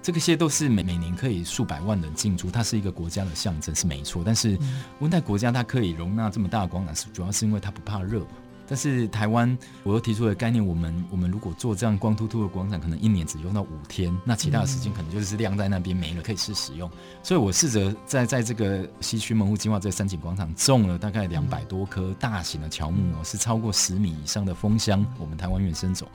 [0.05, 4.21] 这个些都是每每年可以数百万人进驻，它是一个国家的象征，是没错。
[4.23, 4.55] 但是
[4.99, 8.23] 温带国家它可以容纳这么大的广场，是主要是因为它不怕热。
[8.67, 16.89] 但是台湾，我又提出了概念，我们我们如果做这样光秃秃的广场，可能一年只用到五天，那其他的时间可能就是晾在那边没了，可以试使用。
[17.21, 26.07] 所以我试着在在这个西区门户计划这个山景广场种了大概两百多棵大型的乔木哦，是超过十米以上的枫香，我们台湾原生种。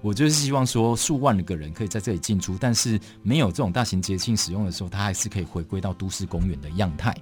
[0.00, 7.14] 我就是希望说，数万个人可以在这里进出，但是没有这种大型节庆使用的时候，它还是可以回归到都市公园的样态。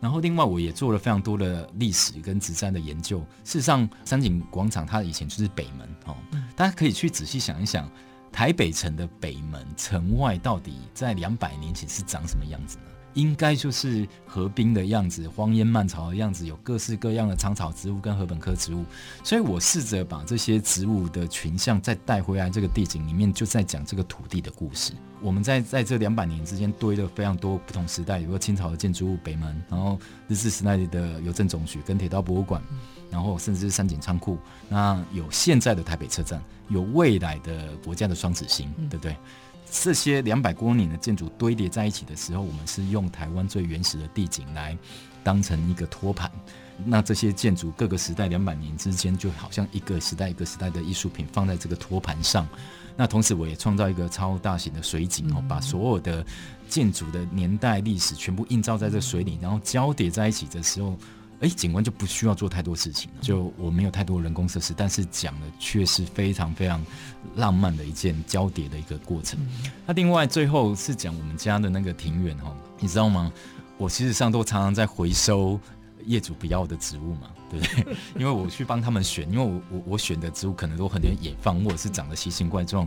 [0.00, 3.18] 然后，另外我也做了非常多的历史跟植栽的研究。
[3.44, 6.16] 事实上，山景广场它以前就是北门哦，
[6.54, 7.90] 大家可以去仔细想一想，
[8.30, 12.84] 台北城的北门城外到底在两百年前是长什么样子呢？
[13.14, 18.84] 应该就是河滨的样子，荒烟蔓草的样子，有各式各样的长草植物跟禾本科植物。
[19.24, 24.92] 所以我试着把这些植物的群像再带回来这个地景里面，就在讲这个土地的故事。
[25.20, 29.98] 我们在在这两百年之间堆了非常多不同时代，比如说清朝的建筑物北门，然后
[30.28, 32.62] 日治时代的邮政总局跟铁道博物馆，
[33.10, 34.38] 然后甚至是三井仓库。
[34.68, 39.16] 那有现在的台北车站，有未来的国家的双子星，对不对？
[39.70, 44.76] 这些两百多年的建筑堆叠在一起的时候，我们是用台湾最原始的地景来
[45.22, 46.30] 当成一个托盘。
[46.84, 52.48] 那这些建筑各个时代两百年之间，就好像一个时代一个时代的艺术品放在这个托盘上。
[52.98, 56.26] 那同时，我也创造一个超大型的水景哦，把所有的
[56.68, 60.96] 建筑的年代历史全部映照在这水里，然后交叠在一起的时候。
[61.40, 66.84] 哎，景观就不需要做太多事情了，就我没有太多人工设施，但是讲的却是非常非常
[67.36, 69.38] 浪漫的一件交叠的一个过程。
[69.86, 73.32] 那另外最后是讲我们家的那个庭院哈，你知道吗？
[73.76, 75.60] 我其实上都常常在回收
[76.04, 77.28] 业主不要的植物嘛。
[77.50, 77.96] 对不对？
[78.20, 82.86] 因为我去帮他们选，因为我我我选的植物可能都很多野放，或者是长得奇形怪状，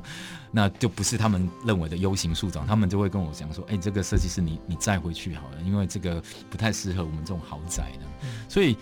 [0.51, 8.78] 那就不是他们认为的 U 型树种，他们就会跟我讲说：“哎，这个设计师你你再回去好了，因为这个不太适合我们这种豪宅的。”所以，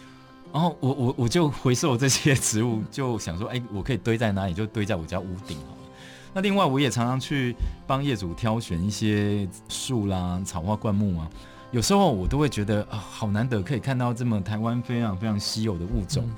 [0.52, 4.54] 然后我我我就回收这些植物，就想说：“哎，我可以堆在哪里？
[4.54, 5.90] 就堆在我家屋顶好了。”
[6.36, 7.56] 那另外，我也常常去
[7.88, 11.30] 帮业主挑选一些树啦、草花灌木啊。
[11.72, 16.36] 有时候我都会觉得啊，好难得可以看到这么台湾非常非常稀有的物种，嗯、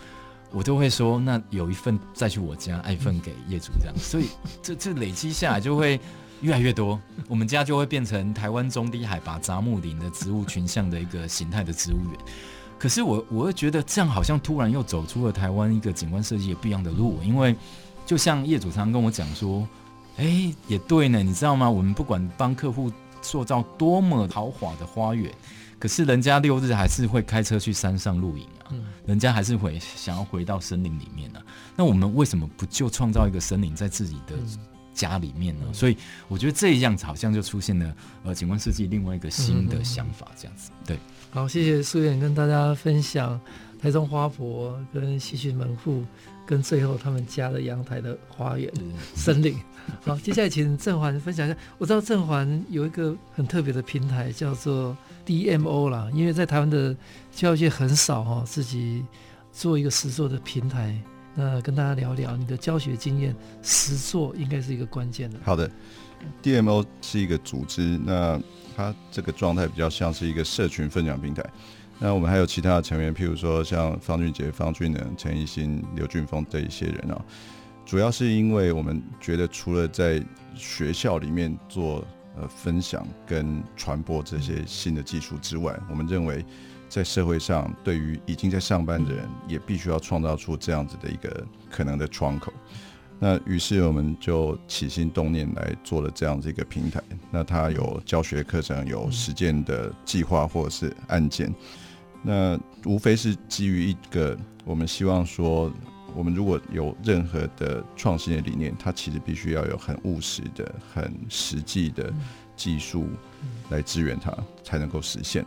[0.52, 4.28] 我都会说，那有一份再去我家，爱份给业主这样，所以
[4.62, 5.98] 这这累积下来就会
[6.42, 12.20] 越来越多，我们家就会变成台湾中低海拔杂木林的植物群像的一个形态的植物园。
[12.78, 17.56] 可是我我会觉得这样好像突然又走出了台湾一个景观设计的不一样的路，因为
[18.06, 19.66] 就像业主常常跟我讲说，
[20.18, 21.70] 哎，也对呢，你知道吗？
[21.70, 22.92] 我们不管帮客户。
[23.22, 25.32] 塑造多么豪华的花园，
[25.80, 31.46] 可是人家六日还是会开车去山上露营啊，嗯、人家还是会想要回到森林里面呢、啊。
[31.76, 34.36] 那我们为什么不就创造一个森林在自己的
[34.94, 35.66] 家里面呢？
[35.68, 35.98] 嗯、所以
[36.28, 40.72] 我觉得这样子好像就出现了呃景观设计另外一个新的想法，这样子。
[40.86, 40.98] 对，
[41.30, 43.40] 好，谢谢苏远跟大家分享
[43.82, 46.04] 台中花博跟西区门户
[46.46, 49.56] 跟最后他们家的阳台的花园、嗯、森林。
[50.04, 51.58] 好，接下来请郑环分享一下。
[51.78, 56.10] 我知道郑环有一个很特别的平台，叫做 DMO 啦。
[56.14, 56.96] 因为在台湾的
[57.32, 59.06] 教育界很少哈，自己
[59.52, 61.00] 做一个实作的平台。
[61.34, 65.40] 那跟大家聊聊你的教学经验，实作应该是一个关键的。
[65.44, 65.70] 好的
[66.44, 68.40] ，DMO 是一个组织，那
[68.76, 71.42] 它这个状态比较像是一个社群分享平台。
[72.00, 77.22] 那我们还有其他的成员，譬如说像方俊杰、方俊能、陈奕兴、刘俊峰这一些人啊。
[77.86, 80.24] 主要是因为我们觉得，除了在
[80.56, 82.06] 学校里面做
[82.38, 86.46] 呃分享跟传播这些新的技术之外，我们认为
[86.88, 92.54] 在社会上，对于已经在上班的人，也必须要创造出这样子的一个可能的窗口。
[93.20, 97.02] 那于是我们就起心动念来做了这样子一个平台。
[97.30, 101.54] 那它有教学课程，有实践的计划或者是案件。
[102.24, 105.70] 那无非是基于一个，我们希望说。
[106.16, 112.12] 我们如果有任何的创新的理念，它其实必须要有很务实的、很实际的
[112.56, 113.08] 技术
[113.70, 115.46] 来支援它，才能够实现。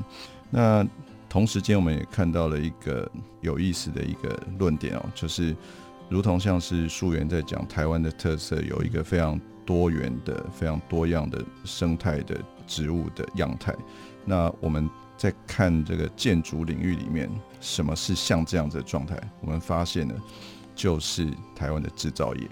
[0.50, 0.86] 那
[1.28, 3.10] 同时间，我们也看到了一个
[3.40, 5.54] 有意思的一个论点哦，就是
[6.08, 13.74] 如同像是树源在讲台湾的特色，有一个非常多元的、非常多样的生态的植物的样态。
[14.24, 17.28] 那我们在看这个建筑领域里面，
[17.60, 19.18] 什么是像这样子的状态？
[19.40, 20.14] 我们发现呢。
[20.74, 22.48] 就是台湾的制造业，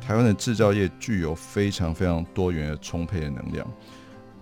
[0.00, 3.66] 台湾的制造业具有非常非常多元的充沛的能量，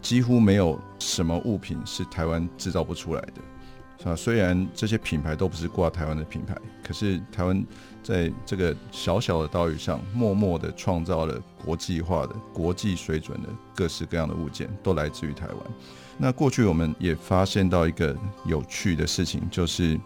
[0.02, 4.14] 几乎没有什么物品是台湾制造不出来的？
[4.16, 7.64] 虽然这些品牌都不是挂台湾的品牌，可是台湾
[8.04, 15.56] 在这个小小的岛屿上，默默的创造了国际化的、国际水准的各式各样的物件，都来自于台湾。
[16.18, 19.98] 那过去我们也发现到一个有趣的事情，就是。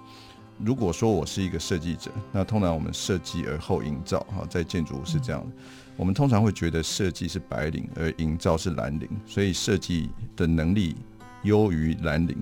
[0.62, 5.54] 如果说我是一个设计者，那通常我们设计而后营造，哈，在建筑是这样的。
[5.96, 10.96] 我们通常会觉得设计是白领，而营造是蓝领，所以设计的能力
[11.42, 12.36] 优于蓝领。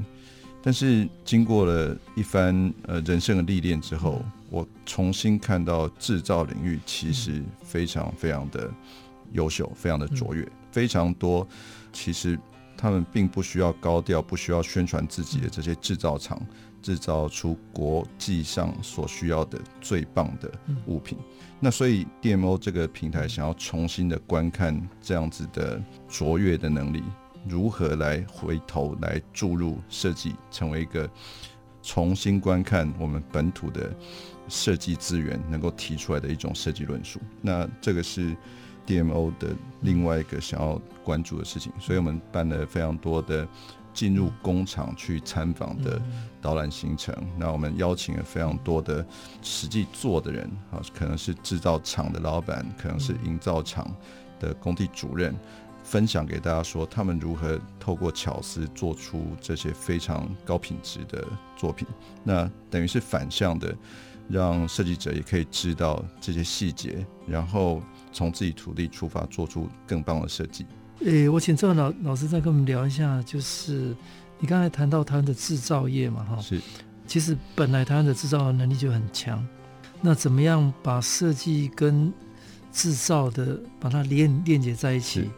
[0.60, 8.68] 但是经过了一番呃人生的历练之后，我重新看到制造领域其实非常非常的
[9.32, 11.46] 优秀，非常的卓越，非常多
[11.92, 12.38] 其实
[12.76, 16.40] 他们并不需要高调，不需要宣传自己的这些制造厂，
[16.82, 20.50] 制造出国际上所需要的最棒的
[20.86, 21.18] 物品。
[21.60, 27.02] 那所以 DMO 这个平台想要重新的观看这样子的卓越的能力，
[27.48, 31.10] 如何来回头来注入设计，成为一个
[31.82, 33.94] 重新观看我们本土的
[34.48, 37.20] 设计资源能够提出来的一种设计论述。
[37.42, 38.36] 那这个是
[38.86, 43.46] DMO 的另外一个想要关注的事情，所以我们办了非常多的。
[43.98, 46.00] 进入工厂去参访的
[46.40, 49.04] 导览行程，那我们邀请了非常多的
[49.42, 53.92] 实际做的人啊，可能是制造厂的老板，可能是营造厂
[54.38, 55.36] 的工地主任，
[55.82, 61.26] 分享给大家说他们如何透过巧思做出这些非常高品质的
[61.56, 61.84] 作品。
[62.22, 63.74] 那等于是反向的，
[64.28, 67.82] 让设计者也可以知道这些细节，然后
[68.12, 70.64] 从自己土地出发，做出更棒的设计。
[71.04, 73.94] 诶、欸，我请郑老老师再跟我们聊一下，就是
[74.40, 76.60] 你刚才谈到台湾的制造业嘛，哈，是，
[77.06, 79.46] 其实本来台湾的制造能力就很强，
[80.00, 82.12] 那怎么样把设计跟
[82.72, 85.30] 制造的把它连链接在一起，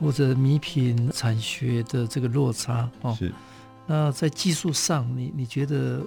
[0.00, 3.30] 或者米品产学的这个落差，哦，是，
[3.86, 6.00] 那在技术上，你你觉得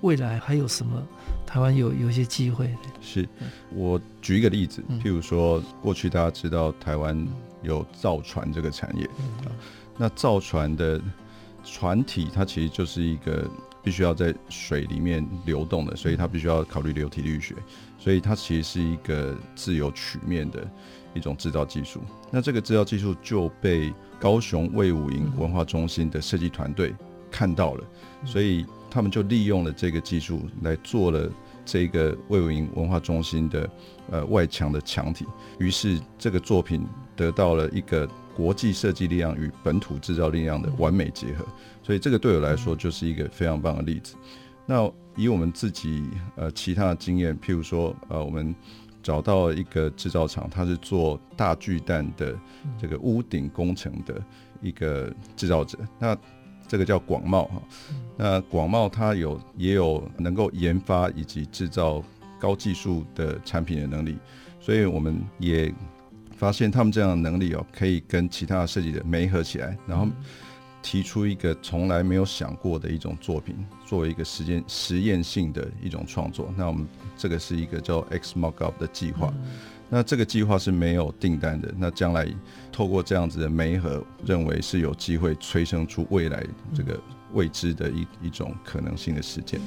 [0.00, 1.00] 未来还有什么
[1.46, 2.74] 台湾有有一些机会？
[3.00, 3.28] 是，
[3.72, 7.24] 我举一个例子，譬如说，过去大家知道台湾。
[7.62, 9.04] 有造船这个产业
[9.44, 9.50] 啊，
[9.96, 11.00] 那造船的
[11.64, 13.48] 船体它其实就是一个
[13.82, 17.54] 必须要在水里面流动的，所以它必须要考虑流体力学，
[17.98, 20.66] 所以它其实是一个自由曲面的
[21.14, 22.00] 一种制造技术。
[22.30, 26.94] 那这个制造技术就被高雄卫武营文化中心的设计团队
[27.30, 27.84] 看到了，
[28.24, 31.30] 所以他们就利用了这个技术来做了
[31.64, 33.70] 这个魏武营文化中心的
[34.10, 35.26] 呃外墙的墙体，
[35.58, 36.86] 于是这个作品。
[37.18, 41.44] 得到了一个国际设计力量与本土制造力量的完美结合，
[41.82, 44.14] 所以这个对我来说就是一个非常棒的例子。
[44.64, 48.54] 那以我们自己呃其他的经验，譬如说呃我们
[49.02, 52.38] 找到了一个制造厂，它是做大巨蛋的
[52.80, 54.22] 这个屋顶工程的
[54.62, 56.16] 一个制造者，那
[56.68, 57.62] 这个叫广茂哈。
[58.16, 62.00] 那广茂它有也有能够研发以及制造
[62.38, 64.16] 高技术的产品的能力，
[64.60, 65.74] 所以我们也。
[66.38, 70.06] 发现他们这样的能力哦，可以跟其他的设计者媒合起来，然后
[70.80, 76.54] 提出一个从来没有想过的一种作品，作为一个实验实验性的一种创作。
[76.56, 76.86] 那我们
[77.16, 79.34] 这个是一个叫 X Mockup 的计划。
[79.90, 81.74] 那这个计划是没有订单的。
[81.76, 82.28] 那将来
[82.70, 87.00] 透过这样子的媒合，认为是有机会催生出未来这个
[87.32, 89.60] 未知的一一种可能性的事件。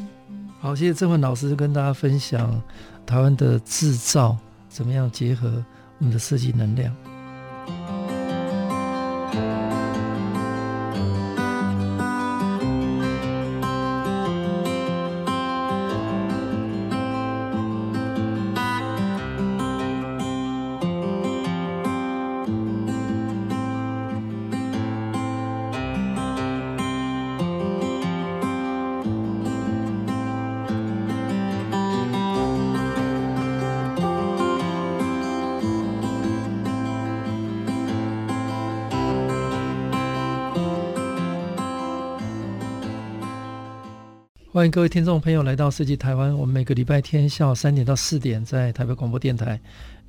[0.59, 2.61] 好，谢谢郑焕老师跟大家分享
[3.05, 4.37] 台湾的制造
[4.69, 5.63] 怎么样结合。
[6.03, 6.91] 你的四级能量。
[44.61, 46.37] 欢迎各位听众朋友来到设计台湾。
[46.37, 49.59] 我们每个礼拜天下午三点到四点在台北广播电台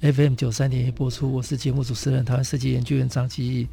[0.03, 1.32] FM 九三点一播出。
[1.32, 3.66] 我是节目主持人台湾设计研究员张基义。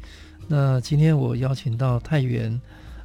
[0.48, 2.58] 那今天我邀请到太原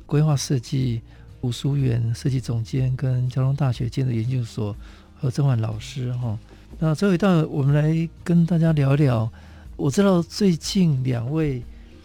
[0.05, 1.01] 规划设计
[1.41, 4.73] 吴淑媛设计总监跟交通大学建筑研究所
[5.19, 6.39] 何正焕老师哈。
[6.79, 9.29] 那最后一段我们来跟大家聊一聊。
[9.75, 11.61] 我知道最近两位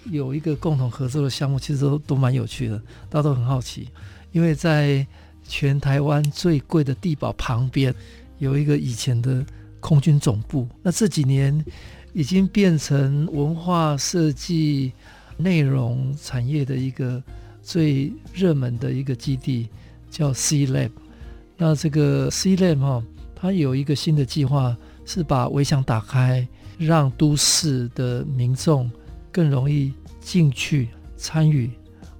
[0.06, 2.76] 有一个共同合作的项目，其实都都蛮有趣的，
[3.08, 3.88] 大家都很好奇，
[4.32, 5.06] 因为在
[5.50, 7.92] 全台湾最贵的地堡旁边
[8.38, 9.44] 有一个以前的
[9.80, 11.64] 空军总部，那这几年
[12.12, 14.92] 已经变成文化设计
[15.36, 17.20] 内容产业的一个
[17.60, 19.68] 最热门的一个基地，
[20.08, 20.90] 叫 C Lab。
[21.56, 23.02] 那这个 C Lab 哈，
[23.34, 26.46] 它有一个新的计划，是把围墙打开，
[26.78, 28.88] 让都市的民众
[29.32, 31.70] 更容易进去参与。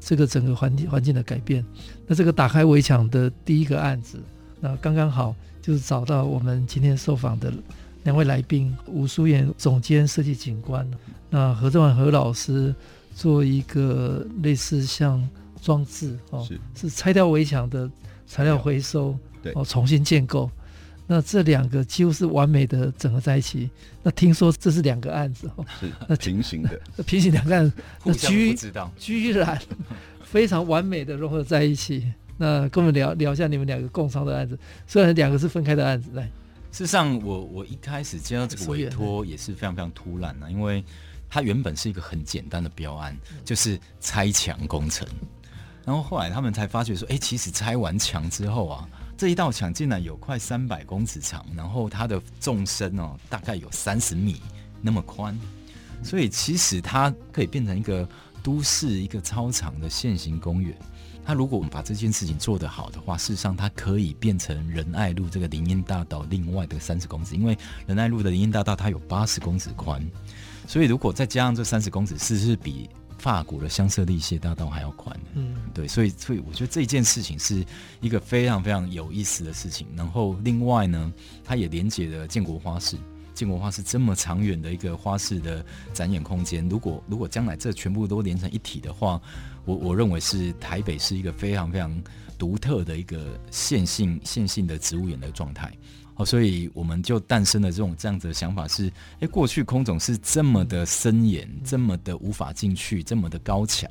[0.01, 1.65] 这个整个环境环境的改变，
[2.07, 4.19] 那这个打开围墙的第一个案子，
[4.59, 7.53] 那刚刚好就是找到我们今天受访的
[8.05, 10.91] 两位来宾，吴淑媛总监设计景观，
[11.29, 12.75] 那何政寰何老师
[13.15, 15.23] 做一个类似像
[15.61, 17.89] 装置哦，是，是拆掉围墙的
[18.27, 20.51] 材料回收，对，哦，重新建构。
[21.13, 23.69] 那这两个几乎是完美的整合在一起。
[24.01, 29.61] 那听说这是两个案子哦，是那平行的， 平行两个案子，互相不知道，居然
[30.23, 32.07] 非常完美的融合在一起。
[32.39, 34.57] 那跟我们聊聊一下你们两个共商的案子，
[34.87, 36.23] 虽然两个是分开的案子，来。
[36.71, 40.85] 事实上我，我我一开始接到这个委托也是非常非常突然的，因为
[41.29, 45.09] 它原本是一个很简单的标案，就是拆墙工程。
[45.85, 48.89] 然后后来他们才发觉说，哎，其实拆完墙之后啊，
[49.21, 54.41] 这一道墙竟然有快三百公尺长，然后它的纵深哦，大概有三十米
[54.81, 55.39] 那么宽，
[56.03, 58.09] 所以其实它可以变成一个
[58.43, 60.75] 都市一个超长的线形公园。
[61.27, 67.55] 那如果我们把这件事情做得好的话，事实上它可以变成仁爱路这个林荫大道另外的三十公尺，因为
[67.87, 70.03] 仁爱路的林荫大道它有八十公尺宽，
[70.67, 72.89] 所以如果再加上这三十公尺，是不是比
[73.21, 75.15] 法国的香榭丽榭大道还要宽？
[75.35, 77.63] 嗯，对，所以所以我觉得这件事情是
[78.01, 79.87] 一个非常非常有意思的事情。
[79.95, 81.13] 然后另外呢，
[81.45, 82.97] 它也连接了建国花市。
[83.35, 85.65] 建国花市这么长远的一个花市的
[85.95, 89.21] 展演空间，如果如果将来这全部都连成一体的话，
[89.65, 92.03] 我我认为是台北是一个非常非常
[92.39, 95.73] 独特的一个线性线性的植物园的状态。
[96.21, 103.91] 好，所以我们就诞生了这种这样子的想法是：哎，过去空总是这么的森严，这么的无法进去，这么的高墙，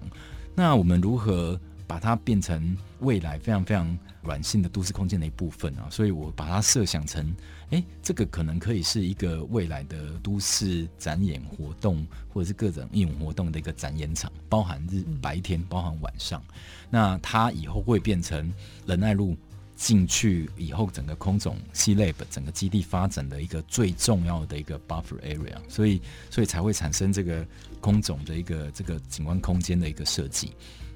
[0.54, 5.90] 那我们如何把它变成未来非常非常软性的都市空间的一部分啊？
[5.90, 7.36] 所以我把它设想成。
[7.72, 16.44] 哎，这个可能可以是一个未来的都市展演活动，或者是各种应用活动的一个展演场，包含日白天，包含晚上。
[16.92, 18.54] 那它以后会变成
[18.86, 19.36] 仁爱路
[19.80, 27.48] 进去以后，整个空总 C Lab 整个基地发展的一个最重要的一个 buffer area，所以所以才会产生这个
[27.80, 30.52] 空总的一个这个景观空间的一个设计。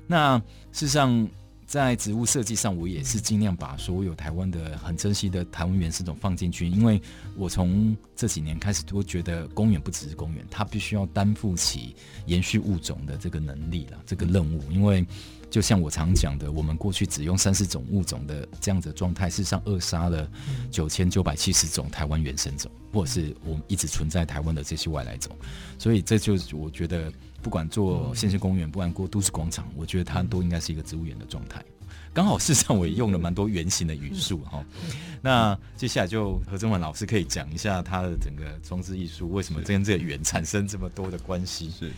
[0.05, 0.37] 那
[0.73, 1.27] 事实上。
[1.65, 7.01] 在植物设计上，我也是尽量把所有台湾的很珍惜的台湾原生种放进去，因为
[7.35, 11.95] 我从这几年开始都觉得公园不只是公园，它必须要担负起
[12.27, 14.61] 延续物种的这个能力了，这个任务。
[14.69, 15.03] 因为
[15.53, 20.27] 就像我常讲的，我们过去只用三十种物种的这样子的状态，事实上扼杀了
[20.71, 25.31] 九千九百七十种台湾原生种，或者是我们一直存在台湾的这些外来种。
[25.77, 27.13] 所以这就是我觉得。
[27.43, 31.61] 不管做线性公园，不管过都市广场，我觉得它都应该是一个植物园的状态。
[32.13, 34.63] 刚好事实上我也用了蛮多圆形的语速哈。
[35.21, 41.69] 那接下来就何政寰老师可以讲一下他的整个装置艺术为什么跟这个圆产生这么多的关系？
[41.69, 41.91] 是，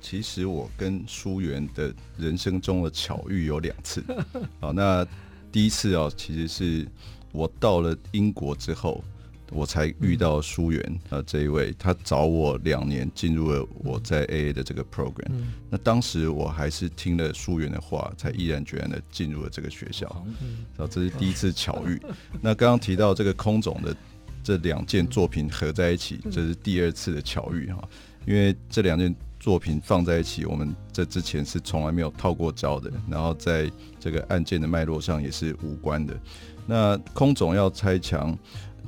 [0.00, 4.02] 其实我跟书媛的人生中的巧遇有两次。
[4.60, 5.06] 好，那
[5.50, 6.86] 第一次哦，其实是
[7.32, 9.02] 我到了英国之后。
[9.50, 15.54] 我才遇到书媛啊，这一位他找我两年进入了我在 AA 的这个 program，嗯。
[15.70, 20.06] 那当时我还是听了书媛的话，才毅然决然的进入了这个学校。
[20.06, 21.98] 然、嗯、后这是第一次巧遇。
[22.42, 23.96] 那刚刚提到这个空总的
[24.44, 27.88] 这两件作品合在一起，这是第二次的巧遇哈。
[28.26, 36.14] 因为这两件作品放在一起，我们这之前是从来没有套过招的，然后在这个案件的脉络上也是无关的。
[36.66, 38.36] 那空总要拆墙。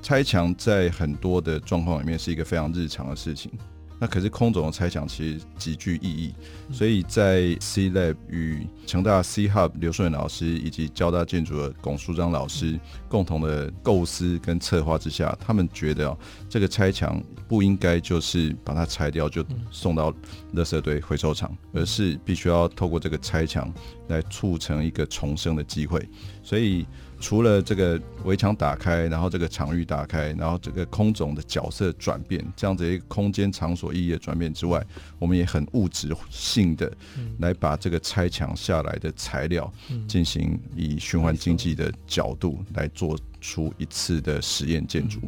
[0.03, 3.53] 拆墙在很多的状况里面是一个非常日常的事情，
[4.01, 6.35] 那可是空总的拆墙其实极具意义，
[6.73, 12.81] 所以在 C Lab 与成大 C Hub 刘顺远老师以及交大建筑的龚书章老师
[13.11, 20.11] 共同的构思跟策划之下，他们觉得哦这个拆墙不应该就是把它拆掉就送到
[20.55, 23.71] 垃圾堆回收厂，而是必须要透过这个拆墙
[24.09, 26.09] 来促成一个重生的机会，
[26.43, 26.87] 所以。
[27.21, 34.85] 除了这个围墙打开，然后这个场域打开，然后这个空总的角色转变，这样子一个空间场所意义的转变之外，
[35.19, 36.91] 我们也很物质性的
[37.39, 39.71] 来把这个拆墙下来的材料
[40.09, 45.21] 进行以循环经济的角度来做出一次的实验建筑。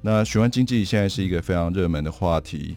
[0.00, 2.76] 那循环经济现在是一个非常热门的话题，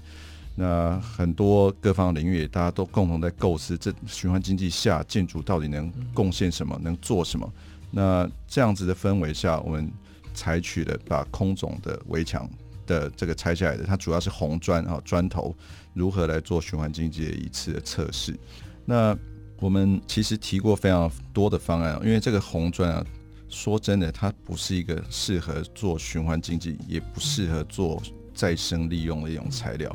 [0.56, 7.48] 那很多各方领域大家都共同在构思，这循环经济下建筑到底能贡献什么，能做什么？
[7.92, 9.92] 那这样子的氛围下，我们
[10.34, 12.50] 采取了把空总的围墙
[12.86, 15.56] 的这个拆下来的，它主要是红砖啊砖头，
[15.94, 18.38] 如何来做循环经济的一次的测试。
[18.86, 19.18] 那
[19.60, 23.06] 我们其实提过非常多的方案，因为这个红砖啊，
[23.50, 28.02] 说真的，它不是一个适合做循环经济，也不适合做
[28.34, 29.92] 再生利用的一种材料，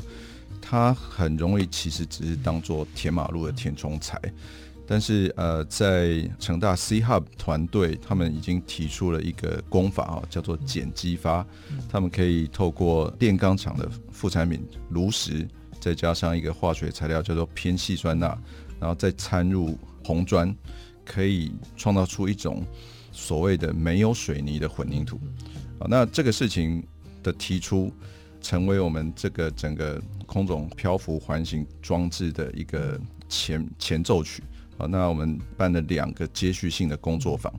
[0.60, 4.20] 它很容易其实只是当做填马路的填充材。
[4.86, 11.46] 但是呃，在成大 C Hub 团队，他们已经提出了一个工法啊，叫做碱激发。
[11.88, 15.48] 他们可以透过炼钢厂的副产品炉石，
[15.80, 18.36] 再加上一个化学材料叫做偏矽酸钠，
[18.80, 20.54] 然后再掺入红砖，
[21.04, 22.62] 可以创造出一种
[23.12, 25.16] 所谓的没有水泥的混凝土。
[25.78, 26.84] 啊，那这个事情
[27.22, 27.90] 的提出，
[28.40, 34.42] 成为我们这个整个空中漂浮环形装置的一个前前奏曲。
[34.88, 37.52] 那我们办了两个接续性的工作坊，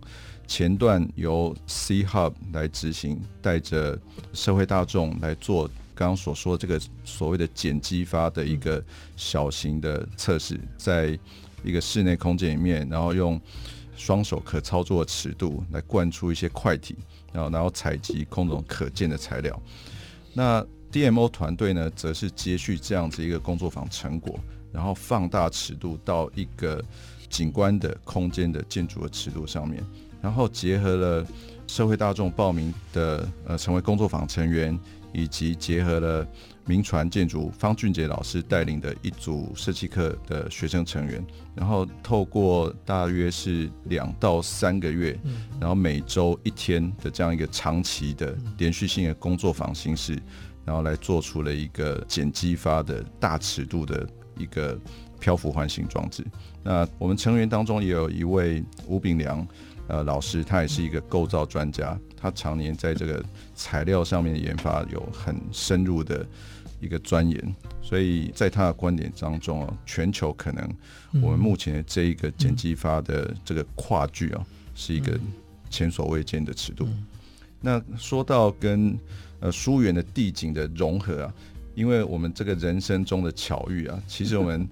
[0.48, 4.00] 前段由 C Hub 来执行，带着
[4.34, 8.84] 社会大众来做刚刚所说这个所谓的剪激发的一个
[9.16, 11.18] 小型的测试，在
[11.64, 13.40] 一个室内空间里面，然后用
[13.96, 16.96] 双手可操作的尺度来灌出一些块体，
[17.32, 19.62] 然后然后采集空中可见的材料。
[20.34, 24.40] 那 DMO 团队呢，则是接续这样子一个工作坊成果。
[24.74, 26.84] 然后放大尺度到一个
[27.34, 29.84] 景观的空间的建筑的尺度上面，
[30.22, 31.26] 然后结合了
[31.66, 34.80] 社会大众报名的呃成为工作坊成员，
[35.12, 36.28] 以及结合了
[36.68, 41.26] 名传建筑方俊杰老师带领的一组设计课的学生成员，
[41.56, 45.20] 然后透过大约是两到三个月，
[45.60, 50.22] 然后每周一天的这样一个长期的连续性的工作坊形式，
[50.64, 54.08] 然后来做出了一个剪激发的大尺度的。
[54.36, 54.76] 一个
[55.24, 56.22] 漂浮环形装置。
[56.62, 59.48] 那我们成员当中也有一位吴炳良
[59.88, 63.24] 呃老师，他也是一个构造专家，他常年在这个
[63.56, 66.28] 材料上面的研发有很深入的
[66.82, 67.56] 一个钻研。
[67.82, 70.70] 所以在他的观点当中啊，全球可能
[71.22, 74.46] 我们目前的这一个剪机发的这个跨距啊，
[74.76, 75.18] 是一个
[75.70, 76.86] 前所未见的尺度。
[77.62, 78.94] 那说到跟
[79.40, 81.34] 呃疏远的地景的融合啊。
[81.76, 84.70] 因为我们这个人生中的巧遇啊，其实我们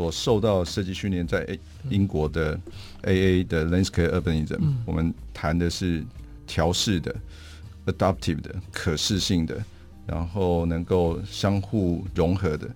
[0.00, 1.46] 所受到设计训练，在
[1.90, 2.58] 英国的
[3.02, 6.02] AA 的 Landscape Urbanism，我们谈的是
[6.46, 7.14] 调试的、
[7.84, 9.62] adaptive 的、可视性的，
[10.06, 12.66] 然后能够相互融合的。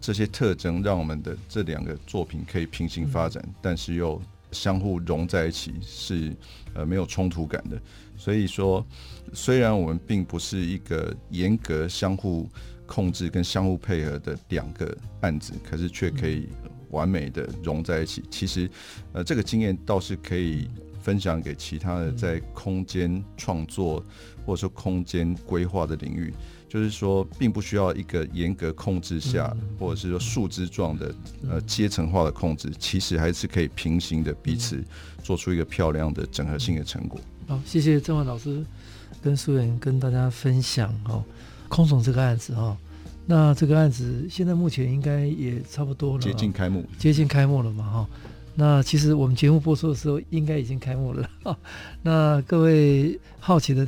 [0.00, 4.20] 这些特征，让我们的这两个作品可以平行发展，但是又
[4.50, 6.34] 相互融在一起，是
[6.74, 7.80] 呃没有冲突感的。
[8.16, 8.84] 所以说，
[9.32, 12.48] 虽然我们并不是一个严格相互
[12.86, 16.48] 控制跟相互配合的两个案子，可是却可以
[16.90, 18.22] 完美的融在一起。
[18.30, 18.70] 其实，
[19.12, 20.68] 呃，这个经验倒是可以
[21.02, 24.02] 分享给其他的在空间创作
[24.46, 26.32] 或者说空间规划的领域，
[26.68, 31.14] 就是说，并不需要一个严格控制下，或者是说树枝状的
[31.48, 34.82] 呃阶层化的控制，其实还是可以平行的彼此
[35.22, 37.20] 做出一个漂亮的整合性的成果。
[37.46, 38.64] 好，谢谢郑焕老师
[39.22, 41.22] 跟苏远跟大家分享哦。
[41.68, 42.76] 空总这个案子哈、哦，
[43.26, 48.08] 那这个案子现在目前应该也差不多了，接近开幕，接近开幕了嘛哈。
[48.54, 51.28] 那其实我们节目播出的时候，应该已经开幕了。
[52.02, 53.86] 那各位好奇的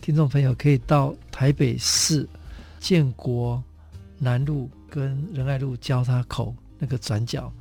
[0.00, 2.26] 听众朋友，可以到台北市
[2.80, 3.62] 建国
[4.18, 7.52] 南路跟仁爱路交叉口那个转角，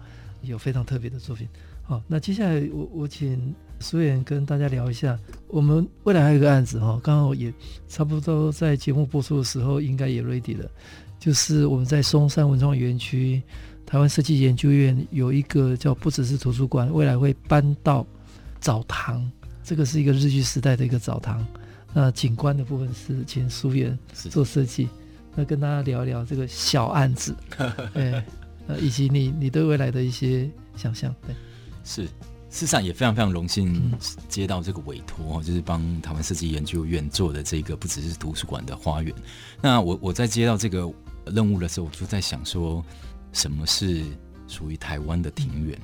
[0.42, 1.48] 有非常特别的作品。
[1.84, 3.54] 好，那接下来我我请。
[3.80, 5.18] 书远跟大家聊一下，
[5.48, 7.54] 我们未来还有一个案子哈，刚好也
[7.88, 10.70] 差不多在节目播出的时候应该也 ready 了，
[11.20, 13.42] 就是我们在松山文创园区
[13.86, 18.06] 台湾设计研究院有一个叫不只是图书馆，未来会搬到
[18.60, 19.30] 澡堂，
[19.64, 21.46] 这个是一个日据时代的一个澡堂。
[21.94, 24.90] 那景观的部分是请苏远做设计，
[25.36, 27.36] 那跟大家聊一聊这个小案子，
[27.94, 28.26] 哎，
[28.68, 31.36] 呃，以及你你对未来的一些想象，对，
[31.84, 32.08] 是。
[32.56, 33.92] 事实上也非常非常荣幸
[34.30, 39.14] 接到这个委托，就是帮台湾设计研究院做的这个不只是图书馆的花园。
[39.62, 40.90] 那我我在接到这个
[41.26, 42.82] 任务的时候，我就在想说，
[43.34, 44.06] 什么是
[44.48, 45.78] 属于台湾的庭园？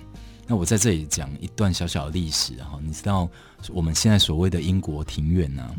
[0.47, 3.29] 那我在这里讲一段小小的历史哈，你知道
[3.67, 5.75] 我们现在所谓的英国庭院呢，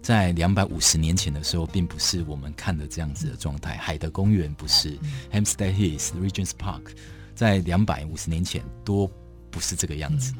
[0.00, 3.76] 在两百五十年前的时候，并不是我们看的这样子的状态。
[3.76, 4.96] 海德公园不是
[5.32, 6.92] ，Hampstead Heath、Regent's Park，
[7.34, 9.10] 在两百五十年前多。
[9.58, 10.32] 不是这个样子。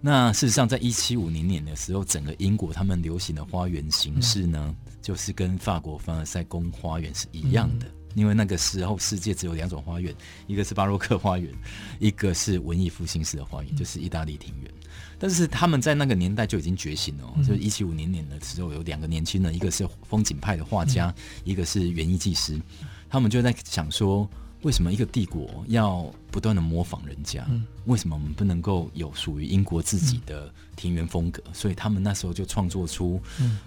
[0.00, 7.86] 那事实上，在一七五零年的时候，整个英国他们流行的花园形式呢，就是跟法国凡尔赛宫花园是一样的。
[8.14, 10.12] 因为那个时候世界只有两种花园，
[10.48, 11.52] 一个是巴洛克花园，
[12.00, 14.72] 一个是文艺复兴式的花园，就是意大利庭园。
[15.20, 22.60] 但是他们在那个年代就已经觉醒了，就是一七五零年的时候，有两个年轻人，一个是风景派的画家，一个是园艺技师，
[23.08, 24.28] 他们就在想说。
[24.62, 27.46] 为什么一个帝国要不断的模仿人家？
[27.48, 31.40] 嗯、为什么我们不能够有属于英国自己的庭园风格？
[31.46, 33.20] 嗯、所以他们那时候就创作出，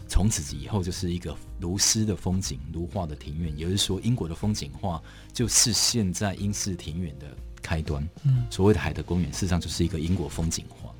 [0.08, 3.58] 从此以后就是一个如诗的风景、如画的庭院。
[3.58, 7.28] 也就是说，英国的风景画就是现在英式庭园的
[7.62, 8.06] 开端。
[8.24, 10.94] 嗯、所谓的海德公园，事实上就是一个英国风景画。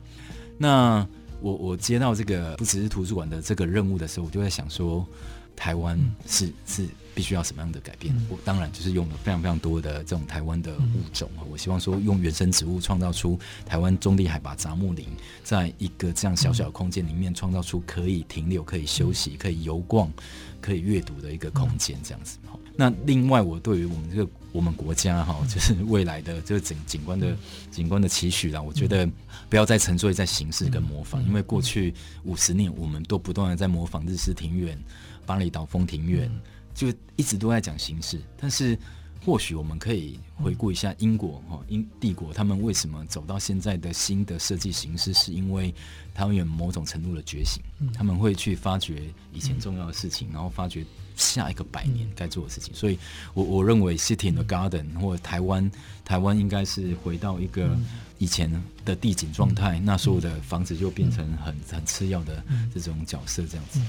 [0.58, 1.06] 那
[1.42, 5.06] 我我接到这个不只是图书馆的这个任务的时候，我就在想说。
[5.54, 8.16] 台湾是、嗯、是必须要什么样的改变？
[8.16, 11.42] 嗯、我当然就是用了非常非常多的这种台湾的物种啊。
[11.42, 15.08] 嗯、我希望说用原生植物创造出台湾中低海拔杂木林，
[15.44, 20.12] 在一个这样小小的空间里面创造出可以停留、可以休息、可以游逛、
[20.60, 22.38] 可以阅读的一个空间，这样子。
[22.74, 27.36] 那另外，我对于我们这个我们国家哈，就是未来的这个景景观的
[27.70, 29.08] 景观的期许啦，我觉得
[29.50, 31.94] 不要再沉醉在形式跟模仿，因为过去
[32.24, 34.80] 五十年我们都不断的在模仿日式庭院、
[35.26, 36.32] 巴厘岛风庭院，
[36.74, 38.78] 就一直都在讲形式，但是。
[39.24, 45.72] 或许我们可以回顾一下英国哈英帝国，他们为什么走到现在的新的设计形式，是因为
[46.12, 47.62] 他们有某种程度的觉醒，
[47.94, 50.84] 他们会去发掘以前重要的事情，然后发掘
[51.16, 52.74] 下一个百年该做的事情。
[52.74, 52.98] 所以
[53.36, 55.72] 我我认为 City in the Garden 或台湾
[56.04, 57.78] 台湾应该是回到一个
[58.18, 58.52] 以前
[58.84, 62.44] 的地景状态，那所有的房子就变成很很次要的
[62.74, 63.80] 这种角色这样子。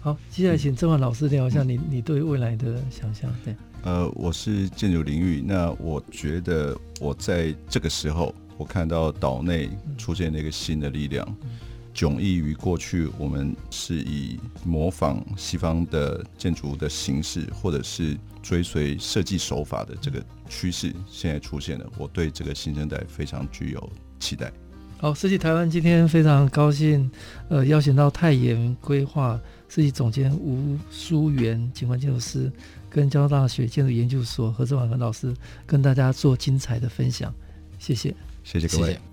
[0.00, 3.30] 好，接下来请郑焕老师聊一下你你对未来的想象。
[3.44, 3.54] 对。
[3.82, 11.36] 呃，我是建筑领域，那我觉得我在这个时候，我看到岛内出现了一个新的力量，
[11.94, 21.86] 迥异于过去我们是以模仿西方的建筑的形式，或者是追随设计手法的这个趋势，现在出现了。
[21.96, 24.52] 我对这个新生代非常具有期待。
[25.00, 27.08] 好，设计台湾今天非常高兴，
[27.48, 32.50] 呃，邀请到泰妍规划设计总监吴淑媛景观建筑师。
[32.90, 35.34] 跟交大学建筑研究所何志宛和老师
[35.66, 37.30] 跟大家做精彩的分享，
[37.78, 38.86] 谢谢，谢谢各位。
[38.86, 39.07] 谢谢。